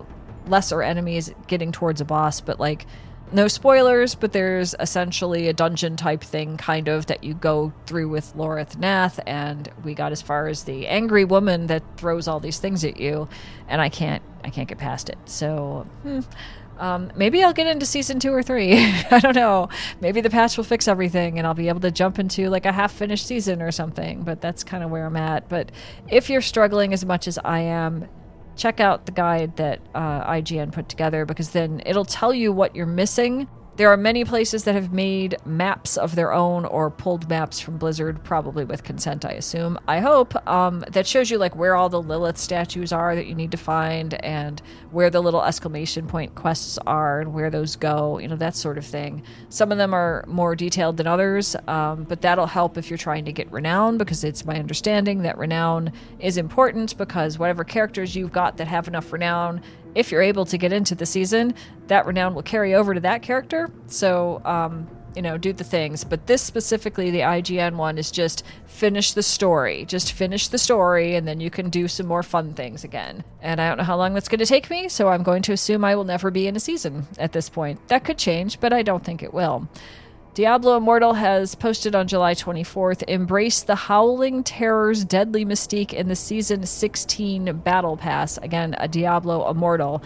[0.50, 2.86] lesser enemies getting towards a boss, but like
[3.32, 8.08] no spoilers, but there's essentially a dungeon type thing kind of that you go through
[8.08, 12.40] with Lorath Nahr, and we got as far as the angry woman that throws all
[12.40, 13.28] these things at you,
[13.68, 15.18] and I can't I can't get past it.
[15.26, 16.20] So hmm,
[16.80, 18.72] um, maybe I'll get into season two or three.
[19.10, 19.68] I don't know.
[20.00, 22.72] Maybe the patch will fix everything and I'll be able to jump into like a
[22.72, 24.22] half finished season or something.
[24.22, 25.48] But that's kind of where I'm at.
[25.48, 25.70] But
[26.08, 28.08] if you're struggling as much as I am,
[28.56, 32.74] check out the guide that uh, IGN put together because then it'll tell you what
[32.74, 33.48] you're missing
[33.80, 37.78] there are many places that have made maps of their own or pulled maps from
[37.78, 39.78] Blizzard, probably with consent, I assume.
[39.88, 40.36] I hope.
[40.46, 43.56] Um, that shows you like where all the Lilith statues are that you need to
[43.56, 48.36] find and where the little exclamation point quests are and where those go, you know,
[48.36, 49.22] that sort of thing.
[49.48, 53.24] Some of them are more detailed than others, um, but that'll help if you're trying
[53.24, 58.30] to get renown because it's my understanding that renown is important because whatever characters you've
[58.30, 59.62] got that have enough renown
[59.94, 61.55] if you're able to get into the season,
[61.88, 63.70] that renown will carry over to that character.
[63.87, 66.05] So, um, you know, do the things.
[66.05, 69.85] But this specifically, the IGN one, is just finish the story.
[69.85, 73.24] Just finish the story, and then you can do some more fun things again.
[73.42, 75.53] And I don't know how long that's going to take me, so I'm going to
[75.53, 77.88] assume I will never be in a season at this point.
[77.88, 79.68] That could change, but I don't think it will.
[80.40, 86.16] Diablo Immortal has posted on July 24th Embrace the Howling Terror's deadly mystique in the
[86.16, 88.38] Season 16 Battle Pass.
[88.38, 90.03] Again, a Diablo Immortal.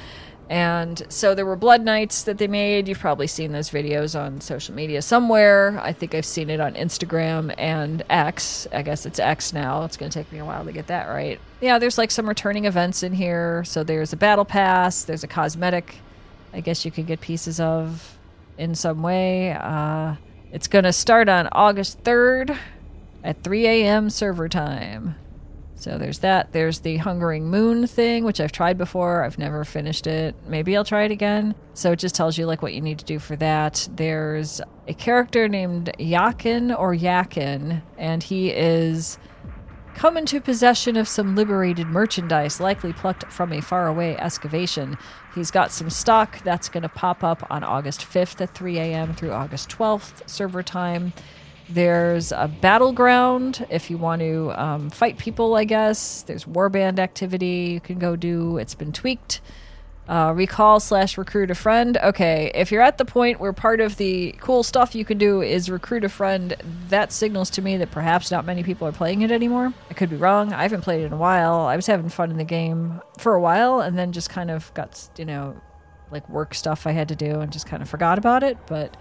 [0.50, 2.88] And so there were Blood Knights that they made.
[2.88, 5.78] You've probably seen those videos on social media somewhere.
[5.80, 8.66] I think I've seen it on Instagram and X.
[8.72, 9.84] I guess it's X now.
[9.84, 11.38] It's going to take me a while to get that right.
[11.60, 13.62] Yeah, there's like some returning events in here.
[13.62, 15.98] So there's a battle pass, there's a cosmetic,
[16.52, 18.18] I guess you could get pieces of
[18.58, 19.52] in some way.
[19.52, 20.16] Uh,
[20.52, 22.56] it's going to start on August 3rd
[23.22, 24.10] at 3 a.m.
[24.10, 25.16] server time.
[25.76, 26.52] So there's that.
[26.52, 29.24] There's the Hungering Moon thing, which I've tried before.
[29.24, 30.34] I've never finished it.
[30.46, 31.54] Maybe I'll try it again.
[31.74, 33.88] So it just tells you like what you need to do for that.
[33.92, 39.18] There's a character named Yakin or Yakin, and he is
[39.94, 44.96] come into possession of some liberated merchandise, likely plucked from a faraway excavation.
[45.34, 49.14] He's got some stock that's going to pop up on August 5th at 3 a.m.
[49.14, 51.12] through August 12th server time.
[51.68, 56.22] There's a battleground if you want to um, fight people, I guess.
[56.22, 58.58] There's warband activity you can go do.
[58.58, 59.40] It's been tweaked.
[60.06, 61.96] Uh, recall slash recruit a friend.
[61.96, 65.40] Okay, if you're at the point where part of the cool stuff you can do
[65.40, 66.54] is recruit a friend,
[66.88, 69.72] that signals to me that perhaps not many people are playing it anymore.
[69.90, 70.52] I could be wrong.
[70.52, 71.60] I haven't played it in a while.
[71.60, 74.72] I was having fun in the game for a while and then just kind of
[74.74, 75.58] got, you know,
[76.10, 78.58] like work stuff I had to do and just kind of forgot about it.
[78.66, 78.98] But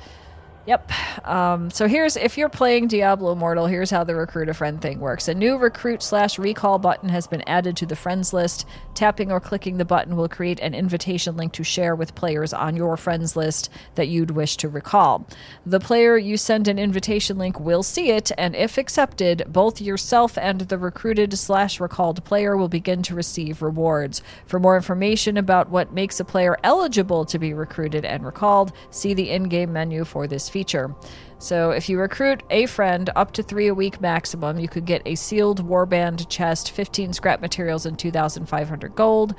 [0.65, 1.27] Yep.
[1.27, 4.99] Um, so here's if you're playing Diablo Immortal, here's how the recruit a friend thing
[4.99, 5.27] works.
[5.27, 8.65] A new recruit slash recall button has been added to the friends list.
[8.93, 12.77] Tapping or clicking the button will create an invitation link to share with players on
[12.77, 15.27] your friends list that you'd wish to recall.
[15.65, 20.37] The player you send an invitation link will see it, and if accepted, both yourself
[20.37, 24.21] and the recruited slash recalled player will begin to receive rewards.
[24.45, 29.13] For more information about what makes a player eligible to be recruited and recalled, see
[29.13, 30.95] the in-game menu for this feature.
[31.39, 35.01] So, if you recruit a friend up to three a week maximum, you could get
[35.05, 39.35] a sealed warband chest, 15 scrap materials, and 2,500 gold.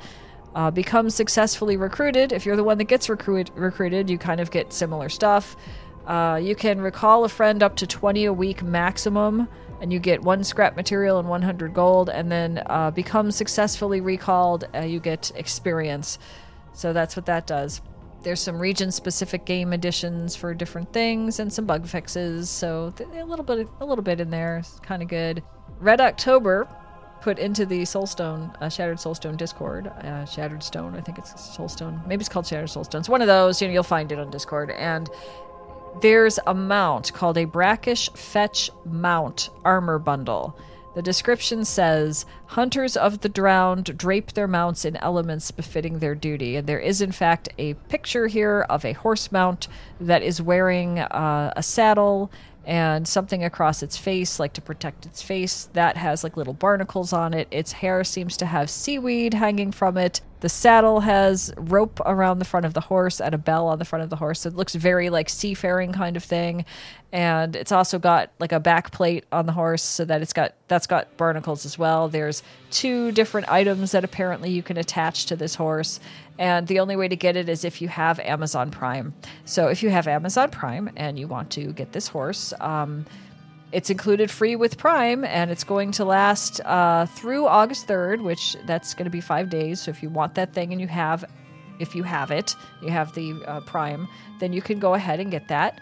[0.53, 2.31] Uh, become successfully recruited.
[2.31, 5.55] If you're the one that gets recruit- recruited, you kind of get similar stuff.
[6.05, 9.47] Uh, you can recall a friend up to 20 a week maximum,
[9.81, 12.09] and you get one scrap material and 100 gold.
[12.09, 16.19] And then uh, become successfully recalled, you get experience.
[16.73, 17.81] So that's what that does.
[18.25, 22.49] There's some region specific game additions for different things and some bug fixes.
[22.49, 25.43] So a little bit, a little bit in there, It's kind of good.
[25.79, 26.67] Red October
[27.21, 29.87] put into the Soulstone, uh, Shattered Soulstone Discord.
[29.87, 32.05] Uh, Shattered Stone, I think it's Soulstone.
[32.07, 33.01] Maybe it's called Shattered Soulstone.
[33.01, 33.61] It's one of those.
[33.61, 34.71] You know, you'll find it on Discord.
[34.71, 35.07] And
[36.01, 40.57] there's a mount called a Brackish Fetch Mount Armor Bundle.
[40.95, 46.55] The description says Hunters of the drowned drape their mounts in elements befitting their duty.
[46.55, 49.67] And there is, in fact, a picture here of a horse mount
[49.99, 52.31] that is wearing uh, a saddle
[52.65, 55.69] and something across its face, like to protect its face.
[55.73, 57.49] That has like little barnacles on it.
[57.51, 60.21] Its hair seems to have seaweed hanging from it.
[60.45, 63.83] The saddle has rope around the front of the horse and a bell on the
[63.83, 64.41] front of the horse.
[64.41, 66.65] So it looks very like seafaring kind of thing.
[67.11, 70.53] And it's also got like a back plate on the horse so that it's got
[70.67, 72.09] that's got barnacles as well.
[72.09, 75.99] There's two different items that apparently you can attach to this horse.
[76.37, 79.15] And the only way to get it is if you have Amazon Prime.
[79.45, 83.07] So if you have Amazon Prime and you want to get this horse, um,
[83.75, 88.55] it's included free with Prime, and it's going to last uh, through August third, which
[88.65, 89.81] that's going to be five days.
[89.81, 91.25] So if you want that thing and you have,
[91.77, 94.07] if you have it, you have the uh, Prime,
[94.39, 95.81] then you can go ahead and get that.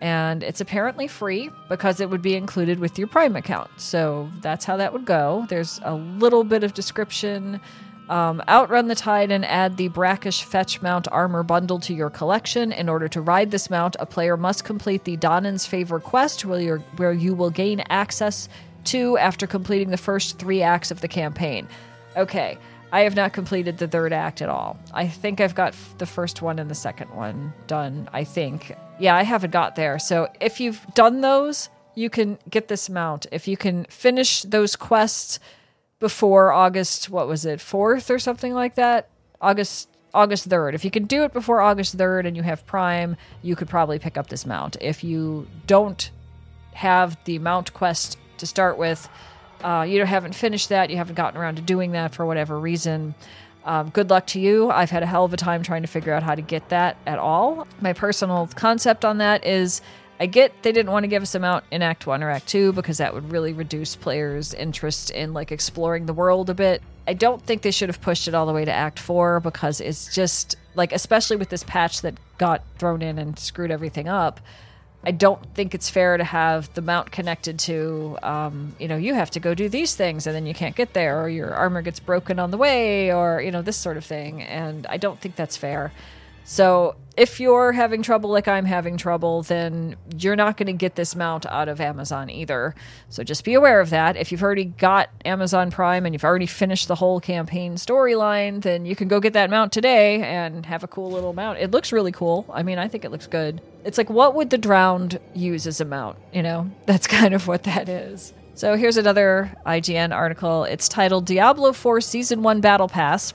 [0.00, 3.70] And it's apparently free because it would be included with your Prime account.
[3.76, 5.44] So that's how that would go.
[5.48, 7.60] There's a little bit of description
[8.12, 12.70] um, outrun the tide and add the brackish fetch mount armor bundle to your collection.
[12.70, 16.76] In order to ride this mount, a player must complete the Donan's Favor quest, where,
[16.78, 18.50] where you will gain access
[18.84, 21.66] to after completing the first three acts of the campaign.
[22.14, 22.58] Okay,
[22.92, 24.78] I have not completed the third act at all.
[24.92, 28.10] I think I've got f- the first one and the second one done.
[28.12, 28.76] I think.
[28.98, 29.98] Yeah, I haven't got there.
[29.98, 33.24] So if you've done those, you can get this mount.
[33.32, 35.40] If you can finish those quests
[36.02, 39.08] before August, what was it, 4th or something like that?
[39.40, 40.74] August August 3rd.
[40.74, 44.00] If you can do it before August 3rd and you have Prime, you could probably
[44.00, 44.76] pick up this mount.
[44.80, 46.10] If you don't
[46.74, 49.08] have the mount quest to start with,
[49.62, 53.14] uh, you haven't finished that, you haven't gotten around to doing that for whatever reason.
[53.64, 54.72] Um, good luck to you.
[54.72, 56.96] I've had a hell of a time trying to figure out how to get that
[57.06, 57.68] at all.
[57.80, 59.80] My personal concept on that is
[60.22, 62.46] I get they didn't want to give us them out in Act 1 or Act
[62.46, 66.80] 2 because that would really reduce players' interest in like exploring the world a bit.
[67.08, 69.80] I don't think they should have pushed it all the way to Act 4 because
[69.80, 74.38] it's just like especially with this patch that got thrown in and screwed everything up.
[75.02, 79.14] I don't think it's fair to have the mount connected to, um, you know, you
[79.14, 81.82] have to go do these things and then you can't get there, or your armor
[81.82, 84.40] gets broken on the way, or, you know, this sort of thing.
[84.40, 85.90] And I don't think that's fair.
[86.44, 90.94] So if you're having trouble like I'm having trouble, then you're not going to get
[90.94, 92.74] this mount out of Amazon either.
[93.08, 94.16] So just be aware of that.
[94.16, 98.86] If you've already got Amazon Prime and you've already finished the whole campaign storyline, then
[98.86, 101.58] you can go get that mount today and have a cool little mount.
[101.58, 102.46] It looks really cool.
[102.52, 103.60] I mean, I think it looks good.
[103.84, 106.18] It's like, what would the drowned use as a mount?
[106.32, 108.32] You know, that's kind of what that is.
[108.54, 110.64] So here's another IGN article.
[110.64, 113.34] It's titled Diablo 4 Season 1 Battle Pass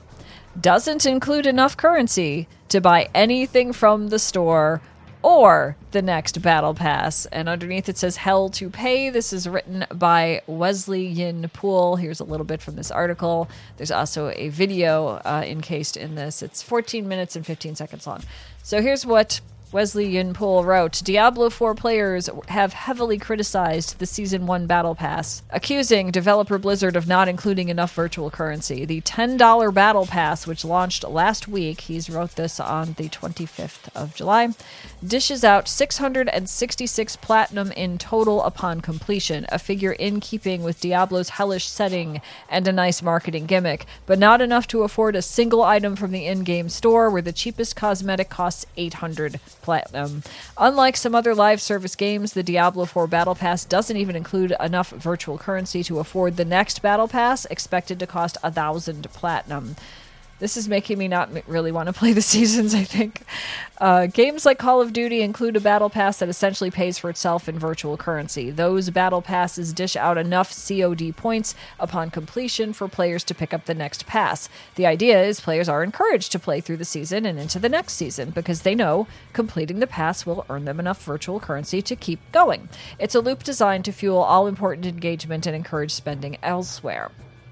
[0.60, 4.80] doesn't include enough currency to buy anything from the store
[5.22, 7.26] or the next battle pass.
[7.26, 9.10] And underneath it says Hell to Pay.
[9.10, 11.96] This is written by Wesley Yin Poole.
[11.96, 13.48] Here's a little bit from this article.
[13.76, 16.42] There's also a video uh, encased in this.
[16.42, 18.22] It's 14 minutes and 15 seconds long.
[18.62, 19.40] So here's what
[19.70, 26.10] Wesley Yin-Poole wrote Diablo 4 players have heavily criticized the Season 1 Battle Pass, accusing
[26.10, 28.86] developer Blizzard of not including enough virtual currency.
[28.86, 34.14] The $10 Battle Pass, which launched last week, he's wrote this on the 25th of
[34.14, 34.54] July,
[35.06, 41.66] dishes out 666 platinum in total upon completion, a figure in keeping with Diablo's hellish
[41.68, 46.10] setting and a nice marketing gimmick, but not enough to afford a single item from
[46.10, 50.22] the in game store where the cheapest cosmetic costs 800 platinum.
[50.56, 54.90] Unlike some other live service games, the Diablo 4 Battle Pass doesn't even include enough
[54.90, 59.76] virtual currency to afford the next Battle Pass, expected to cost a thousand platinum.
[60.38, 63.22] This is making me not really want to play the seasons, I think.
[63.78, 67.48] Uh, games like Call of Duty include a battle pass that essentially pays for itself
[67.48, 68.50] in virtual currency.
[68.50, 73.66] Those battle passes dish out enough COD points upon completion for players to pick up
[73.66, 74.48] the next pass.
[74.76, 77.94] The idea is players are encouraged to play through the season and into the next
[77.94, 82.20] season because they know completing the pass will earn them enough virtual currency to keep
[82.32, 82.68] going.
[82.98, 87.10] It's a loop designed to fuel all important engagement and encourage spending elsewhere.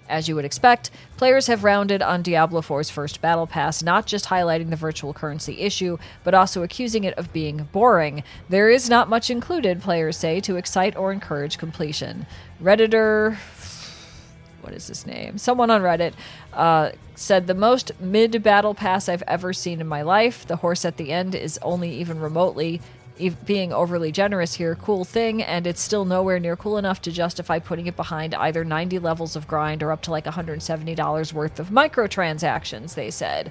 [0.09, 4.27] As you would expect, players have rounded on Diablo 4's first battle pass, not just
[4.27, 8.23] highlighting the virtual currency issue, but also accusing it of being boring.
[8.49, 12.27] There is not much included, players say, to excite or encourage completion.
[12.63, 13.37] Redditor.
[14.61, 15.39] What is his name?
[15.39, 16.13] Someone on Reddit
[16.53, 20.45] uh, said the most mid battle pass I've ever seen in my life.
[20.47, 22.81] The horse at the end is only even remotely
[23.45, 27.59] being overly generous here, cool thing, and it's still nowhere near cool enough to justify
[27.59, 31.69] putting it behind either 90 levels of grind or up to like $170 worth of
[31.69, 33.51] microtransactions, they said.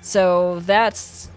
[0.00, 1.30] So that's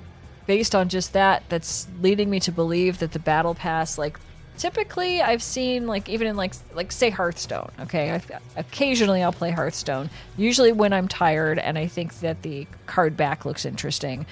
[0.45, 4.19] based on just that, that's leading me to believe that the battle pass, like
[4.59, 7.71] typically I've seen like even in like like say Hearthstone.
[7.79, 10.09] Okay, I've, occasionally I'll play Hearthstone.
[10.37, 14.25] Usually when I'm tired and I think that the card back looks interesting.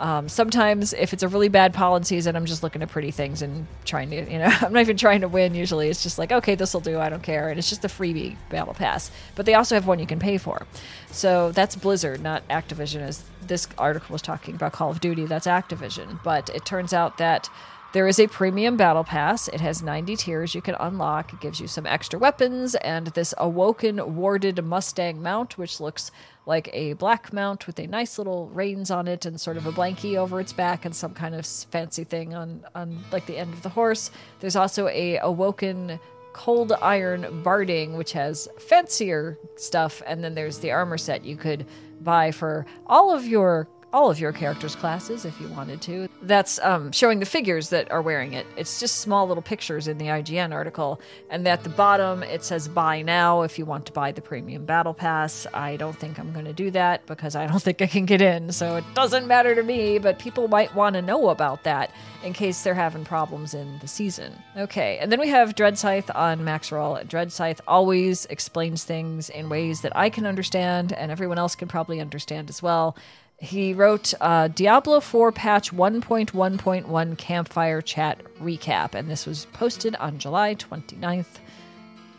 [0.00, 3.42] Um, sometimes, if it's a really bad pollen season, I'm just looking at pretty things
[3.42, 5.88] and trying to, you know, I'm not even trying to win usually.
[5.90, 7.50] It's just like, okay, this will do, I don't care.
[7.50, 9.10] And it's just a freebie battle pass.
[9.34, 10.66] But they also have one you can pay for.
[11.10, 15.26] So that's Blizzard, not Activision, as this article was talking about Call of Duty.
[15.26, 16.18] That's Activision.
[16.24, 17.50] But it turns out that
[17.92, 19.48] there is a premium battle pass.
[19.48, 21.32] It has 90 tiers you can unlock.
[21.32, 26.12] It gives you some extra weapons and this awoken warded Mustang mount, which looks
[26.46, 29.72] like a black mount with a nice little reins on it and sort of a
[29.72, 33.52] blankie over its back and some kind of fancy thing on, on like the end
[33.52, 34.12] of the horse.
[34.38, 35.98] There's also a awoken
[36.32, 41.66] cold iron barding, which has fancier stuff, and then there's the armor set you could
[42.00, 46.08] buy for all of your all of your characters' classes if you wanted to.
[46.22, 48.46] That's um, showing the figures that are wearing it.
[48.56, 51.00] It's just small little pictures in the IGN article.
[51.28, 54.64] And at the bottom, it says buy now if you want to buy the premium
[54.64, 55.46] battle pass.
[55.52, 58.22] I don't think I'm going to do that because I don't think I can get
[58.22, 58.52] in.
[58.52, 61.90] So it doesn't matter to me, but people might want to know about that
[62.22, 64.34] in case they're having problems in the season.
[64.56, 67.04] Okay, and then we have Dreadscythe on Max Maxroll.
[67.06, 72.00] Dreadscythe always explains things in ways that I can understand and everyone else can probably
[72.00, 72.96] understand as well.
[73.40, 80.18] He wrote uh, Diablo 4 patch 1.1.1 campfire chat recap, and this was posted on
[80.18, 81.38] July 29th,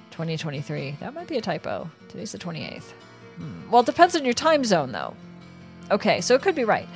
[0.09, 0.97] 2023.
[0.99, 1.91] That might be a typo.
[2.09, 2.93] Today's the 28th.
[3.37, 3.69] Hmm.
[3.69, 5.15] Well, it depends on your time zone, though.
[5.91, 6.87] Okay, so it could be right.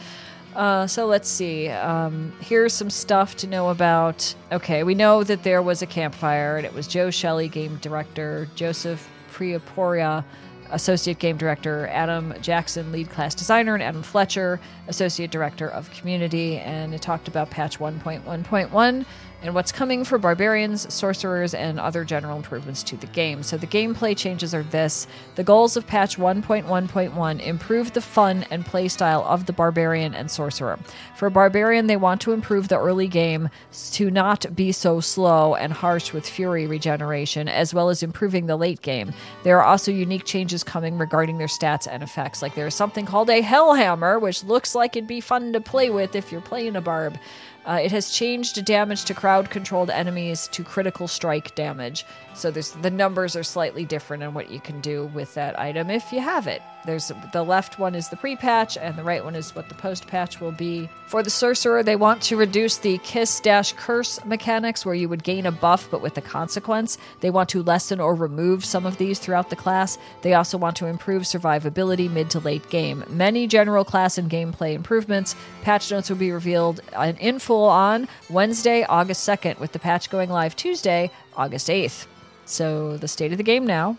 [0.56, 1.68] Uh, so let's see.
[1.70, 4.34] Um, here's some stuff to know about.
[4.52, 8.48] Okay, we know that there was a campfire, and it was Joe Shely, game director,
[8.56, 10.24] Joseph Piepiora,
[10.72, 16.58] Associate Game Director Adam Jackson, Lead Class Designer, and Adam Fletcher, Associate Director of Community.
[16.58, 19.06] And it talked about patch 1.1.1
[19.46, 23.44] and what's coming for barbarians, sorcerers, and other general improvements to the game.
[23.44, 28.66] So the gameplay changes are this the goals of patch 1.1.1 improve the fun and
[28.66, 30.80] playstyle of the barbarian and sorcerer.
[31.16, 33.50] For barbarian, they want to improve the early game
[33.92, 38.58] to not be so slow and harsh with fury regeneration, as well as improving the
[38.58, 39.14] late game.
[39.44, 42.42] There are also unique changes coming regarding their stats and effects.
[42.42, 46.16] Like there's something called a Hellhammer, which looks like it'd be fun to play with
[46.16, 47.18] if you're playing a barb.
[47.66, 52.06] Uh, it has changed damage to crowd controlled enemies to critical strike damage.
[52.36, 55.90] So there's the numbers are slightly different on what you can do with that item
[55.90, 56.62] if you have it.
[56.86, 60.40] There's the left one is the pre-patch and the right one is what the post-patch
[60.40, 60.88] will be.
[61.08, 65.24] For the sorcerer, they want to reduce the kiss dash curse mechanics where you would
[65.24, 66.98] gain a buff but with a consequence.
[67.22, 69.98] They want to lessen or remove some of these throughout the class.
[70.22, 73.04] They also want to improve survivability mid to late game.
[73.10, 75.36] Many general class and gameplay improvements.
[75.64, 76.82] Patch notes will be revealed
[77.20, 82.06] in full on Wednesday, August 2nd with the patch going live Tuesday, August 8th.
[82.46, 83.98] So the state of the game now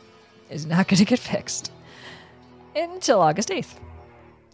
[0.50, 1.72] is not going to get fixed
[2.74, 3.74] until August 8th.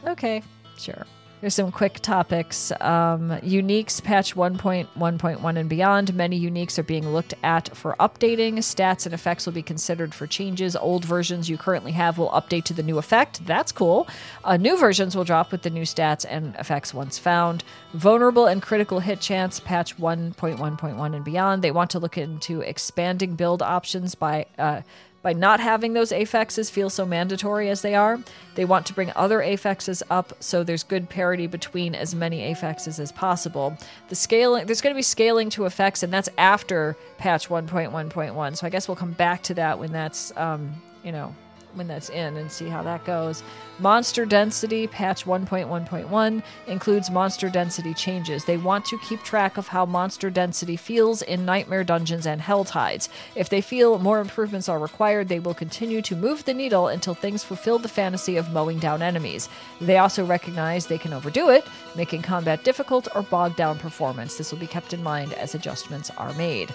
[0.07, 0.43] Okay,
[0.78, 1.07] sure.
[1.43, 2.70] Here's some quick topics.
[2.80, 6.14] Um, uniques patch 1.1.1 and beyond.
[6.14, 8.59] Many uniques are being looked at for updating.
[8.59, 10.76] Stats and effects will be considered for changes.
[10.76, 13.45] Old versions you currently have will update to the new effect.
[13.45, 14.07] That's cool.
[14.45, 17.64] Uh, new versions will drop with the new stats and effects once found.
[17.93, 21.62] Vulnerable and critical hit chance patch 1.1.1 and beyond.
[21.62, 24.47] They want to look into expanding build options by.
[24.57, 24.82] Uh,
[25.23, 28.18] by not having those affixes feel so mandatory as they are,
[28.55, 32.99] they want to bring other affixes up so there's good parity between as many affixes
[32.99, 33.77] as possible.
[34.09, 38.57] The scaling there's going to be scaling to effects, and that's after patch 1.1.1.
[38.57, 40.73] So I guess we'll come back to that when that's um,
[41.05, 41.35] you know
[41.75, 43.43] when that's in and see how that goes.
[43.79, 48.45] Monster density patch 1.1.1 includes monster density changes.
[48.45, 52.64] They want to keep track of how monster density feels in Nightmare Dungeons and Hell
[52.64, 53.09] Tides.
[53.35, 57.14] If they feel more improvements are required, they will continue to move the needle until
[57.14, 59.49] things fulfill the fantasy of mowing down enemies.
[59.81, 61.66] They also recognize they can overdo it,
[61.97, 64.37] making combat difficult or bog down performance.
[64.37, 66.75] This will be kept in mind as adjustments are made.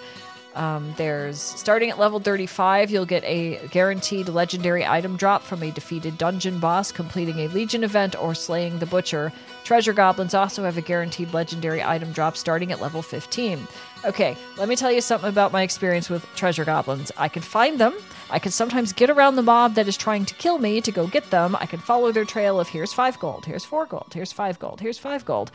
[0.57, 5.69] Um, there's starting at level 35, you'll get a guaranteed legendary item drop from a
[5.69, 9.31] defeated dungeon boss, completing a Legion event, or slaying the Butcher.
[9.63, 13.67] Treasure Goblins also have a guaranteed legendary item drop starting at level 15.
[14.03, 17.11] Okay, let me tell you something about my experience with Treasure Goblins.
[17.17, 17.93] I can find them.
[18.31, 21.05] I can sometimes get around the mob that is trying to kill me to go
[21.05, 21.55] get them.
[21.55, 24.81] I can follow their trail of here's five gold, here's four gold, here's five gold,
[24.81, 25.51] here's five gold.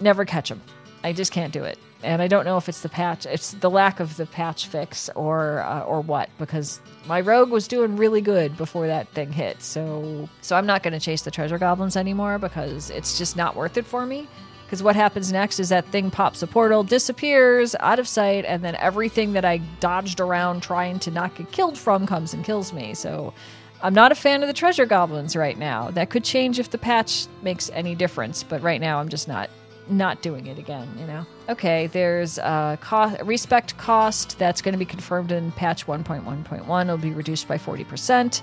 [0.00, 0.62] Never catch them.
[1.04, 3.70] I just can't do it and I don't know if it's the patch, it's the
[3.70, 8.20] lack of the patch fix or uh, or what, because my rogue was doing really
[8.20, 9.62] good before that thing hit.
[9.62, 13.56] So so I'm not going to chase the treasure goblins anymore because it's just not
[13.56, 14.28] worth it for me.
[14.64, 18.62] Because what happens next is that thing pops a portal, disappears out of sight, and
[18.62, 22.72] then everything that I dodged around trying to not get killed from comes and kills
[22.72, 22.94] me.
[22.94, 23.34] So
[23.82, 25.90] I'm not a fan of the treasure goblins right now.
[25.90, 29.50] That could change if the patch makes any difference, but right now I'm just not
[29.88, 31.26] not doing it again, you know?
[31.48, 36.84] Okay, there's a cost, respect cost that's going to be confirmed in patch 1.1.1.
[36.84, 38.42] It'll be reduced by 40%.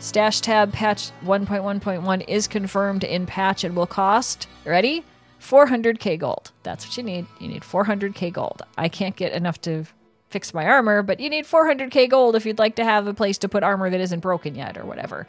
[0.00, 5.04] Stash tab patch 1.1.1 is confirmed in patch and will cost, ready?
[5.40, 6.52] 400k gold.
[6.62, 7.26] That's what you need.
[7.38, 8.62] You need 400k gold.
[8.78, 9.84] I can't get enough to
[10.28, 13.38] fix my armor, but you need 400k gold if you'd like to have a place
[13.38, 15.26] to put armor that isn't broken yet or whatever.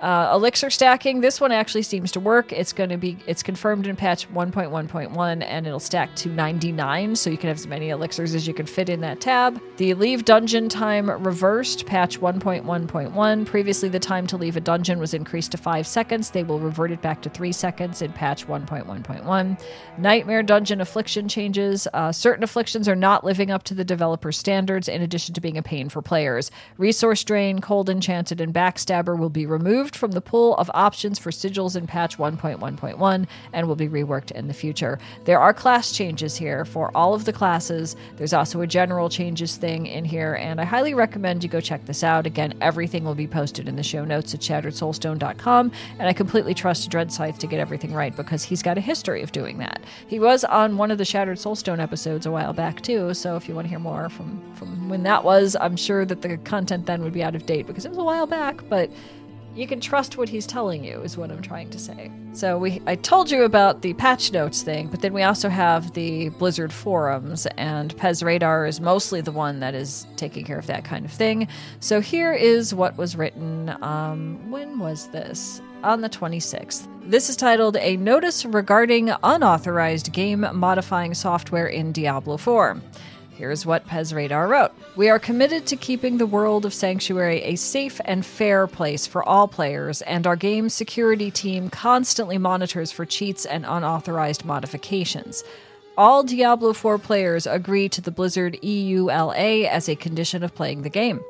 [0.00, 2.52] Uh, elixir stacking, this one actually seems to work.
[2.52, 7.30] It's going to be, it's confirmed in patch 1.1.1 and it'll stack to 99, so
[7.30, 9.60] you can have as many elixirs as you can fit in that tab.
[9.78, 13.46] The leave dungeon time reversed, patch 1.1.1.
[13.46, 16.30] Previously, the time to leave a dungeon was increased to 5 seconds.
[16.30, 19.60] They will revert it back to 3 seconds in patch 1.1.1.
[19.96, 21.88] Nightmare dungeon affliction changes.
[21.94, 25.56] Uh, certain afflictions are not living up to the developer standards, in addition to being
[25.56, 26.50] a pain for players.
[26.76, 31.16] Resource drain, cold enchanted, and backstabber will be removed removed from the pool of options
[31.16, 34.98] for sigils in patch 1.1.1 and will be reworked in the future.
[35.24, 37.94] There are class changes here for all of the classes.
[38.16, 41.86] There's also a general changes thing in here, and I highly recommend you go check
[41.86, 42.26] this out.
[42.26, 45.70] Again, everything will be posted in the show notes at shatteredsoulstone.com,
[46.00, 49.30] and I completely trust Dreadscythe to get everything right because he's got a history of
[49.30, 49.84] doing that.
[50.08, 53.48] He was on one of the Shattered Soulstone episodes a while back too, so if
[53.48, 56.86] you want to hear more from, from when that was, I'm sure that the content
[56.86, 58.90] then would be out of date because it was a while back, but
[59.56, 62.80] you can trust what he's telling you is what i'm trying to say so we
[62.86, 66.72] i told you about the patch notes thing but then we also have the blizzard
[66.72, 71.10] forums and PezRadar is mostly the one that is taking care of that kind of
[71.10, 71.48] thing
[71.80, 76.88] so here is what was written um, when was this on the 26th.
[77.08, 82.80] This is titled A Notice Regarding Unauthorized Game Modifying Software in Diablo 4.
[83.36, 88.00] Here's what PezRadar wrote We are committed to keeping the world of Sanctuary a safe
[88.06, 93.44] and fair place for all players, and our game security team constantly monitors for cheats
[93.44, 95.44] and unauthorized modifications.
[95.98, 100.88] All Diablo 4 players agree to the Blizzard EULA as a condition of playing the
[100.88, 101.20] game.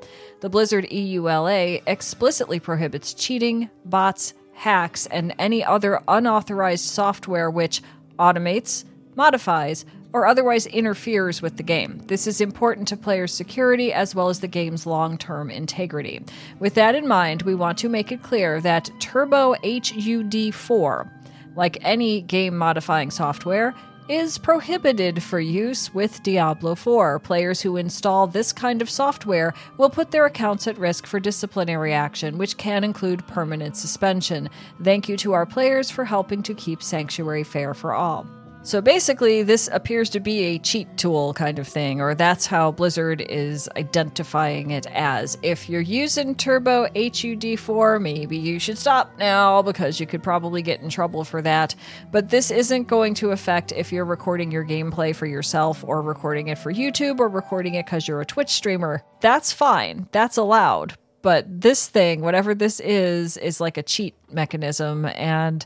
[0.42, 7.82] The Blizzard EULA explicitly prohibits cheating, bots, hacks, and any other unauthorized software which
[8.16, 8.84] automates,
[9.16, 9.84] modifies,
[10.16, 12.00] or otherwise interferes with the game.
[12.06, 16.22] This is important to players' security as well as the game's long term integrity.
[16.58, 21.12] With that in mind, we want to make it clear that Turbo HUD 4,
[21.54, 23.74] like any game modifying software,
[24.08, 27.18] is prohibited for use with Diablo 4.
[27.18, 31.92] Players who install this kind of software will put their accounts at risk for disciplinary
[31.92, 34.48] action, which can include permanent suspension.
[34.82, 38.26] Thank you to our players for helping to keep Sanctuary fair for all.
[38.66, 42.72] So basically, this appears to be a cheat tool kind of thing, or that's how
[42.72, 45.38] Blizzard is identifying it as.
[45.40, 50.80] If you're using Turbo HUD4, maybe you should stop now because you could probably get
[50.80, 51.76] in trouble for that.
[52.10, 56.48] But this isn't going to affect if you're recording your gameplay for yourself, or recording
[56.48, 59.04] it for YouTube, or recording it because you're a Twitch streamer.
[59.20, 60.94] That's fine, that's allowed.
[61.22, 65.64] But this thing, whatever this is, is like a cheat mechanism, and.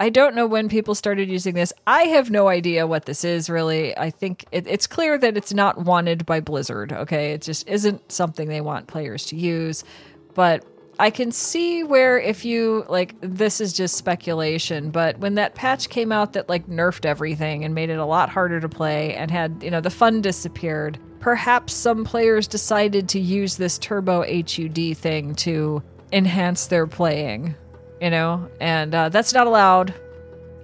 [0.00, 1.74] I don't know when people started using this.
[1.86, 3.96] I have no idea what this is really.
[3.98, 6.90] I think it, it's clear that it's not wanted by Blizzard.
[6.90, 9.84] Okay, it just isn't something they want players to use.
[10.32, 10.64] But
[10.98, 15.90] I can see where if you like this is just speculation, but when that patch
[15.90, 19.30] came out that like nerfed everything and made it a lot harder to play and
[19.30, 24.96] had, you know, the fun disappeared, perhaps some players decided to use this turbo HUD
[24.96, 27.54] thing to enhance their playing
[28.00, 29.94] you know, and uh, that's not allowed.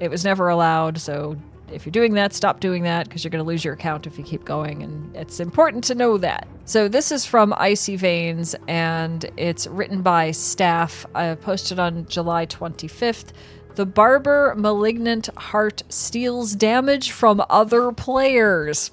[0.01, 0.99] It was never allowed.
[0.99, 1.37] So
[1.72, 4.18] if you're doing that, stop doing that because you're going to lose your account if
[4.18, 4.82] you keep going.
[4.82, 6.47] And it's important to know that.
[6.64, 11.07] So this is from Icy Veins and it's written by staff.
[11.14, 13.32] I posted on July 25th.
[13.74, 18.91] The Barber Malignant Heart steals damage from other players.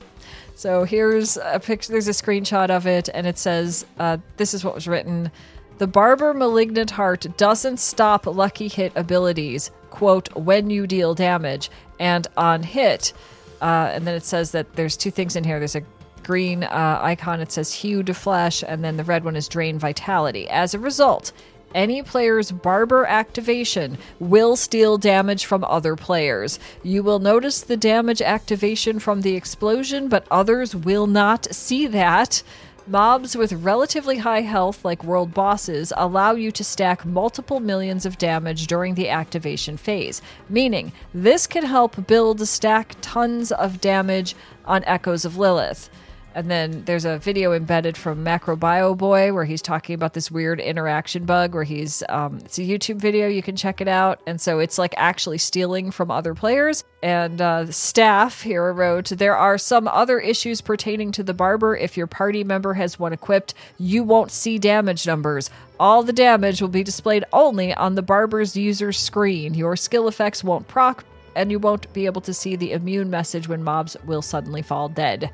[0.55, 4.63] So here's a picture, there's a screenshot of it, and it says, uh, This is
[4.63, 5.31] what was written.
[5.83, 11.69] The Barber Malignant Heart doesn't stop lucky hit abilities, quote, when you deal damage,
[11.99, 13.11] and on hit.
[13.61, 15.59] Uh, and then it says that there's two things in here.
[15.59, 15.83] There's a
[16.23, 20.49] green uh, icon, it says Hewed Flesh, and then the red one is Drain Vitality.
[20.49, 21.33] As a result,
[21.75, 26.59] any player's Barber activation will steal damage from other players.
[26.81, 32.41] You will notice the damage activation from the explosion, but others will not see that.
[32.85, 38.17] Mobs with relatively high health, like world bosses, allow you to stack multiple millions of
[38.17, 44.83] damage during the activation phase, meaning this can help build stack tons of damage on
[44.83, 45.89] Echoes of Lilith.
[46.35, 50.59] And then there's a video embedded from Macrobio Boy where he's talking about this weird
[50.59, 54.21] interaction bug where he's, um, it's a YouTube video, you can check it out.
[54.25, 56.83] And so it's like actually stealing from other players.
[57.03, 61.75] And uh, staff here wrote, There are some other issues pertaining to the barber.
[61.75, 65.49] If your party member has one equipped, you won't see damage numbers.
[65.79, 69.53] All the damage will be displayed only on the barber's user screen.
[69.53, 71.03] Your skill effects won't proc,
[71.35, 74.87] and you won't be able to see the immune message when mobs will suddenly fall
[74.87, 75.31] dead.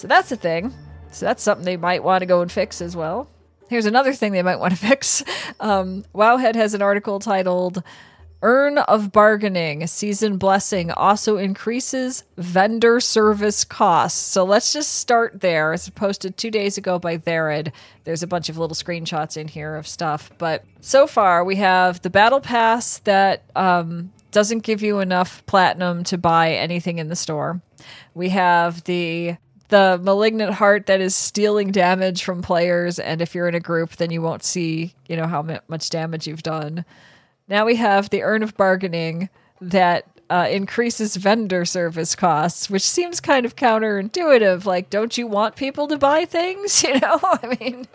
[0.00, 0.72] So that's a thing.
[1.10, 3.28] So that's something they might want to go and fix as well.
[3.68, 5.22] Here's another thing they might want to fix.
[5.60, 7.82] Um, Wowhead has an article titled
[8.40, 14.18] Urn of Bargaining Season Blessing also increases vendor service costs.
[14.18, 15.74] So let's just start there.
[15.74, 17.70] It's posted two days ago by Therid.
[18.04, 20.30] There's a bunch of little screenshots in here of stuff.
[20.38, 26.04] But so far, we have the Battle Pass that um, doesn't give you enough platinum
[26.04, 27.60] to buy anything in the store.
[28.14, 29.36] We have the
[29.70, 33.96] the malignant heart that is stealing damage from players and if you're in a group
[33.96, 36.84] then you won't see you know how much damage you've done.
[37.48, 39.28] Now we have the urn of bargaining
[39.60, 45.56] that uh, increases vendor service costs which seems kind of counterintuitive like don't you want
[45.56, 46.82] people to buy things?
[46.90, 47.86] You know i mean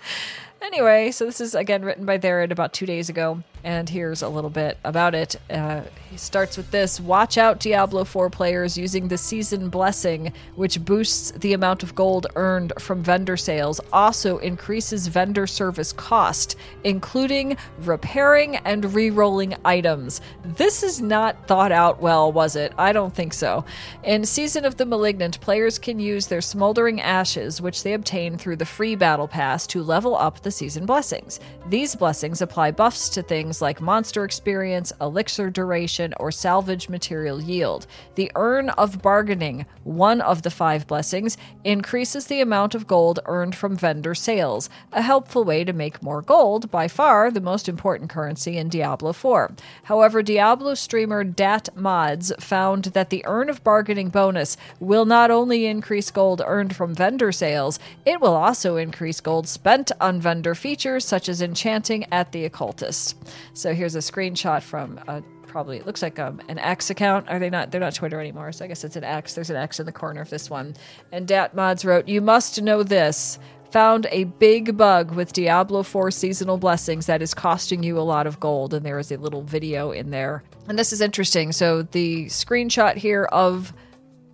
[0.62, 4.30] Anyway, so this is again written by Therid about two days ago, and here's a
[4.30, 5.36] little bit about it.
[5.50, 10.86] Uh, he starts with this Watch out, Diablo 4 players using the Season Blessing, which
[10.86, 17.58] boosts the amount of gold earned from vendor sales, also increases vendor service cost, including
[17.80, 20.22] repairing and re rolling items.
[20.44, 22.72] This is not thought out well, was it?
[22.78, 23.66] I don't think so.
[24.04, 28.58] In Season of the Malignant, players can use their smoldering ashes, which they obtain through
[28.58, 31.40] the free battle pass, to level up the season blessings.
[31.68, 37.88] These blessings apply buffs to things like monster experience, elixir duration, or salvage material yield.
[38.16, 43.56] The Urn of Bargaining, one of the five blessings, increases the amount of gold earned
[43.56, 48.10] from vendor sales, a helpful way to make more gold, by far the most important
[48.10, 49.54] currency in Diablo 4.
[49.84, 56.12] However, Diablo streamer DatModz found that the Urn of Bargaining bonus will not only increase
[56.12, 61.30] gold earned from vendor sales, it will also increase gold spent on vendor features such
[61.30, 63.16] as enchanting at the occultist.
[63.54, 67.30] So here's a screenshot from a probably it looks like um, an X account.
[67.30, 67.72] Are they not?
[67.72, 69.36] They're not Twitter anymore, so I guess it's an X.
[69.36, 70.76] There's an X in the corner of this one.
[71.12, 73.40] And DatModz wrote, "You must know this."
[73.72, 78.26] Found a big bug with Diablo 4 seasonal blessings that is costing you a lot
[78.26, 80.44] of gold, and there is a little video in there.
[80.70, 81.52] And this is interesting.
[81.52, 83.74] So the screenshot here of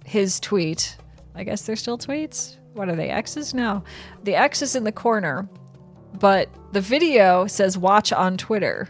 [0.05, 0.95] his tweet.
[1.33, 2.57] I guess they're still tweets.
[2.73, 3.09] What are they?
[3.09, 3.53] X's?
[3.53, 3.83] No.
[4.23, 5.49] The X is in the corner
[6.19, 8.89] but the video says watch on Twitter.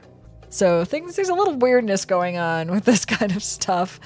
[0.52, 4.00] So things there's a little weirdness going on with this kind of stuff.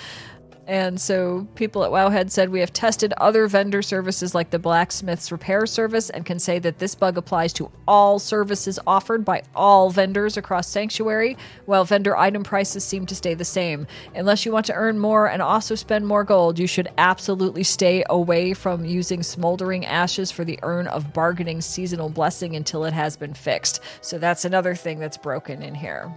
[0.68, 5.32] And so people at Wowhead said we have tested other vendor services like the blacksmith's
[5.32, 9.92] repair service and can say that this bug applies to all services offered by all
[9.92, 13.86] vendors across Sanctuary, while vendor item prices seem to stay the same.
[14.16, 18.04] Unless you want to earn more and also spend more gold, you should absolutely stay
[18.10, 23.16] away from using smoldering ashes for the urn of bargaining seasonal blessing until it has
[23.16, 23.82] been fixed.
[24.02, 26.12] So that's another thing that's broken in here.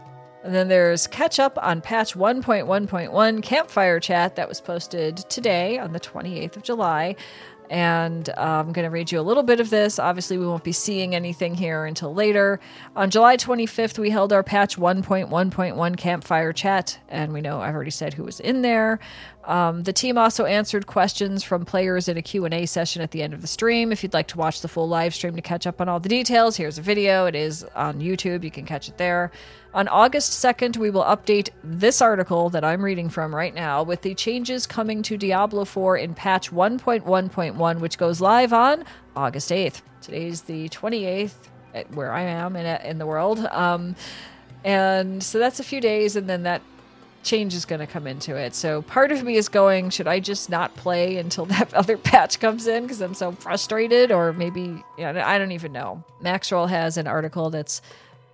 [0.44, 5.92] And then there's catch up on patch 1.1.1 campfire chat that was posted today on
[5.92, 7.16] the 28th of July.
[7.70, 9.98] And uh, I'm going to read you a little bit of this.
[9.98, 12.60] Obviously, we won't be seeing anything here until later.
[12.96, 17.90] On July 25th, we held our patch 1.1.1 campfire chat, and we know I've already
[17.90, 18.98] said who was in there.
[19.44, 23.34] Um, the team also answered questions from players in a Q&A session at the end
[23.34, 23.92] of the stream.
[23.92, 26.08] If you'd like to watch the full live stream to catch up on all the
[26.08, 27.26] details, here's a video.
[27.26, 28.44] It is on YouTube.
[28.44, 29.30] You can catch it there.
[29.74, 34.00] On August 2nd, we will update this article that I'm reading from right now with
[34.00, 39.82] the changes coming to Diablo 4 in patch 1.1.1, which goes live on August 8th.
[40.00, 41.34] Today's the 28th,
[41.74, 43.40] at where I am in, in the world.
[43.50, 43.94] Um,
[44.64, 46.62] and so that's a few days, and then that
[47.22, 48.54] change is going to come into it.
[48.54, 52.40] So part of me is going, should I just not play until that other patch
[52.40, 54.10] comes in because I'm so frustrated?
[54.12, 56.02] Or maybe, you know, I don't even know.
[56.22, 57.82] Maxroll has an article that's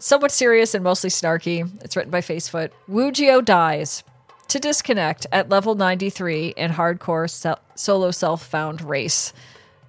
[0.05, 1.67] somewhat serious and mostly snarky.
[1.83, 2.71] It's written by Facefoot.
[2.87, 4.05] Wudijo dies
[4.49, 9.33] to disconnect at level 93 in hardcore se- solo self found race.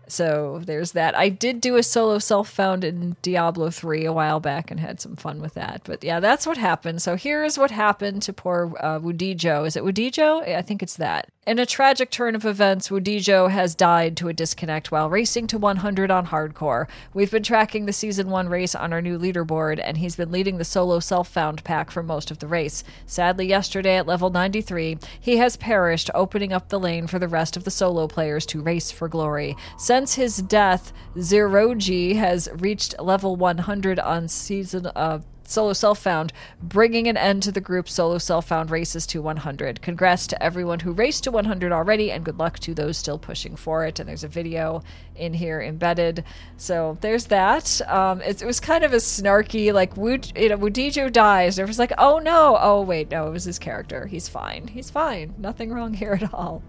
[0.08, 1.18] So there's that.
[1.18, 5.02] I did do a solo self found in Diablo 3 a while back and had
[5.02, 5.82] some fun with that.
[5.84, 7.02] But yeah, that's what happened.
[7.02, 9.68] So here is what happened to poor uh, Wudijo.
[9.68, 10.48] Is it Wudijo?
[10.48, 11.28] I think it's that.
[11.48, 15.60] In a tragic turn of events, Wudijo has died to a disconnect while racing to
[15.60, 16.88] 100 on hardcore.
[17.14, 20.58] We've been tracking the season 1 race on our new leaderboard, and he's been leading
[20.58, 22.84] the solo self found pack for most of the race.
[23.06, 27.56] Sadly, yesterday at level 93, he has perished, opening up the lane for the rest
[27.56, 29.56] of the solo players to race for glory.
[29.78, 37.08] Since his death, Zeroji has reached level 100 on season uh, solo self found, bringing
[37.08, 39.82] an end to the group solo self found races to 100.
[39.82, 43.56] Congrats to everyone who raced to 100 already, and good luck to those still pushing
[43.56, 44.00] for it.
[44.00, 44.84] And there's a video
[45.16, 46.24] in here embedded.
[46.58, 47.82] So there's that.
[47.90, 51.60] Um, it, it, was kind of a snarky, like, Wood, you know, Wudijo dies.
[51.60, 54.08] It was like, oh no, oh wait, no, it was his character.
[54.08, 54.68] He's fine.
[54.68, 55.34] He's fine.
[55.38, 56.62] Nothing wrong here at all.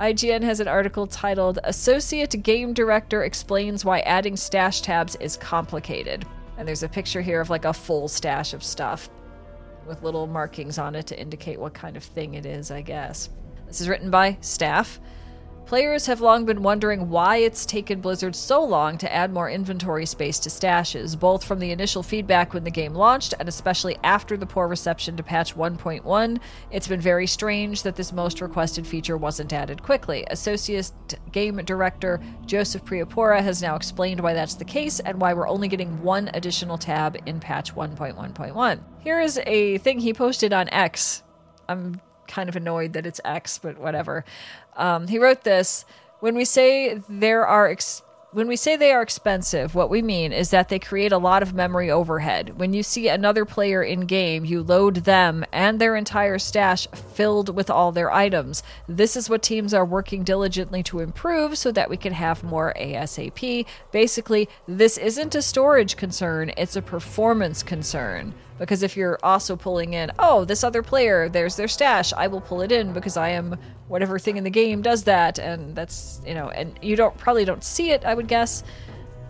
[0.00, 6.24] IGN has an article titled Associate Game Director Explains Why Adding Stash Tabs is Complicated.
[6.58, 9.08] And there's a picture here of like a full stash of stuff
[9.86, 13.30] with little markings on it to indicate what kind of thing it is, I guess.
[13.66, 15.00] This is written by staff.
[15.68, 20.06] Players have long been wondering why it's taken Blizzard so long to add more inventory
[20.06, 24.38] space to stashes, both from the initial feedback when the game launched and especially after
[24.38, 26.40] the poor reception to patch 1.1.
[26.70, 30.24] It's been very strange that this most requested feature wasn't added quickly.
[30.30, 30.90] Associate
[31.32, 35.68] Game Director Joseph Piepiora has now explained why that's the case and why we're only
[35.68, 38.80] getting one additional tab in patch 1.1.1.
[39.00, 41.22] Here is a thing he posted on X.
[41.68, 44.24] I'm kind of annoyed that it's X, but whatever.
[44.78, 45.84] Um, he wrote this
[46.20, 50.32] when we say there are ex- when we say they are expensive, what we mean
[50.32, 52.58] is that they create a lot of memory overhead.
[52.58, 57.56] When you see another player in game, you load them and their entire stash filled
[57.56, 58.62] with all their items.
[58.86, 62.74] This is what teams are working diligently to improve so that we can have more
[62.78, 63.64] ASAP.
[63.92, 68.34] Basically, this isn't a storage concern, it's a performance concern.
[68.58, 72.40] Because if you're also pulling in, oh, this other player, there's their stash, I will
[72.40, 73.56] pull it in because I am
[73.86, 77.44] whatever thing in the game does that, and that's you know, and you don't probably
[77.44, 78.64] don't see it, I would guess.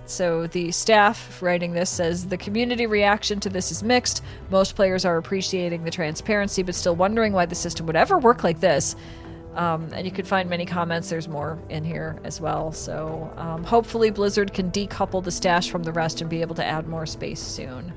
[0.07, 4.22] So the staff writing this says the community reaction to this is mixed.
[4.49, 8.43] Most players are appreciating the transparency, but still wondering why the system would ever work
[8.43, 8.97] like this.
[9.55, 11.11] Um, and you can find many comments.
[11.11, 12.72] There's more in here as well.
[12.72, 16.64] So um, hopefully Blizzard can decouple the stash from the rest and be able to
[16.64, 17.93] add more space soon.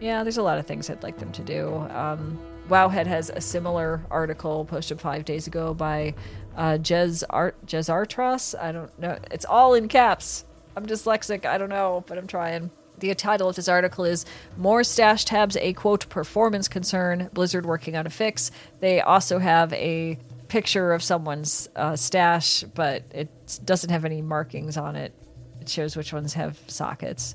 [0.00, 1.74] Yeah, there's a lot of things I'd like them to do.
[1.90, 2.38] Um,
[2.68, 6.14] Wowhead has a similar article posted five days ago by
[6.56, 8.58] uh, Jez Art Jez Artros.
[8.60, 9.18] I don't know.
[9.30, 10.44] It's all in caps.
[10.76, 11.46] I'm dyslexic.
[11.46, 12.70] I don't know, but I'm trying.
[12.98, 14.26] The title of this article is
[14.56, 17.30] More Stash Tabs, a quote performance concern.
[17.32, 18.50] Blizzard working on a fix.
[18.80, 20.18] They also have a
[20.48, 23.28] picture of someone's uh, stash, but it
[23.64, 25.12] doesn't have any markings on it.
[25.60, 27.34] It shows which ones have sockets.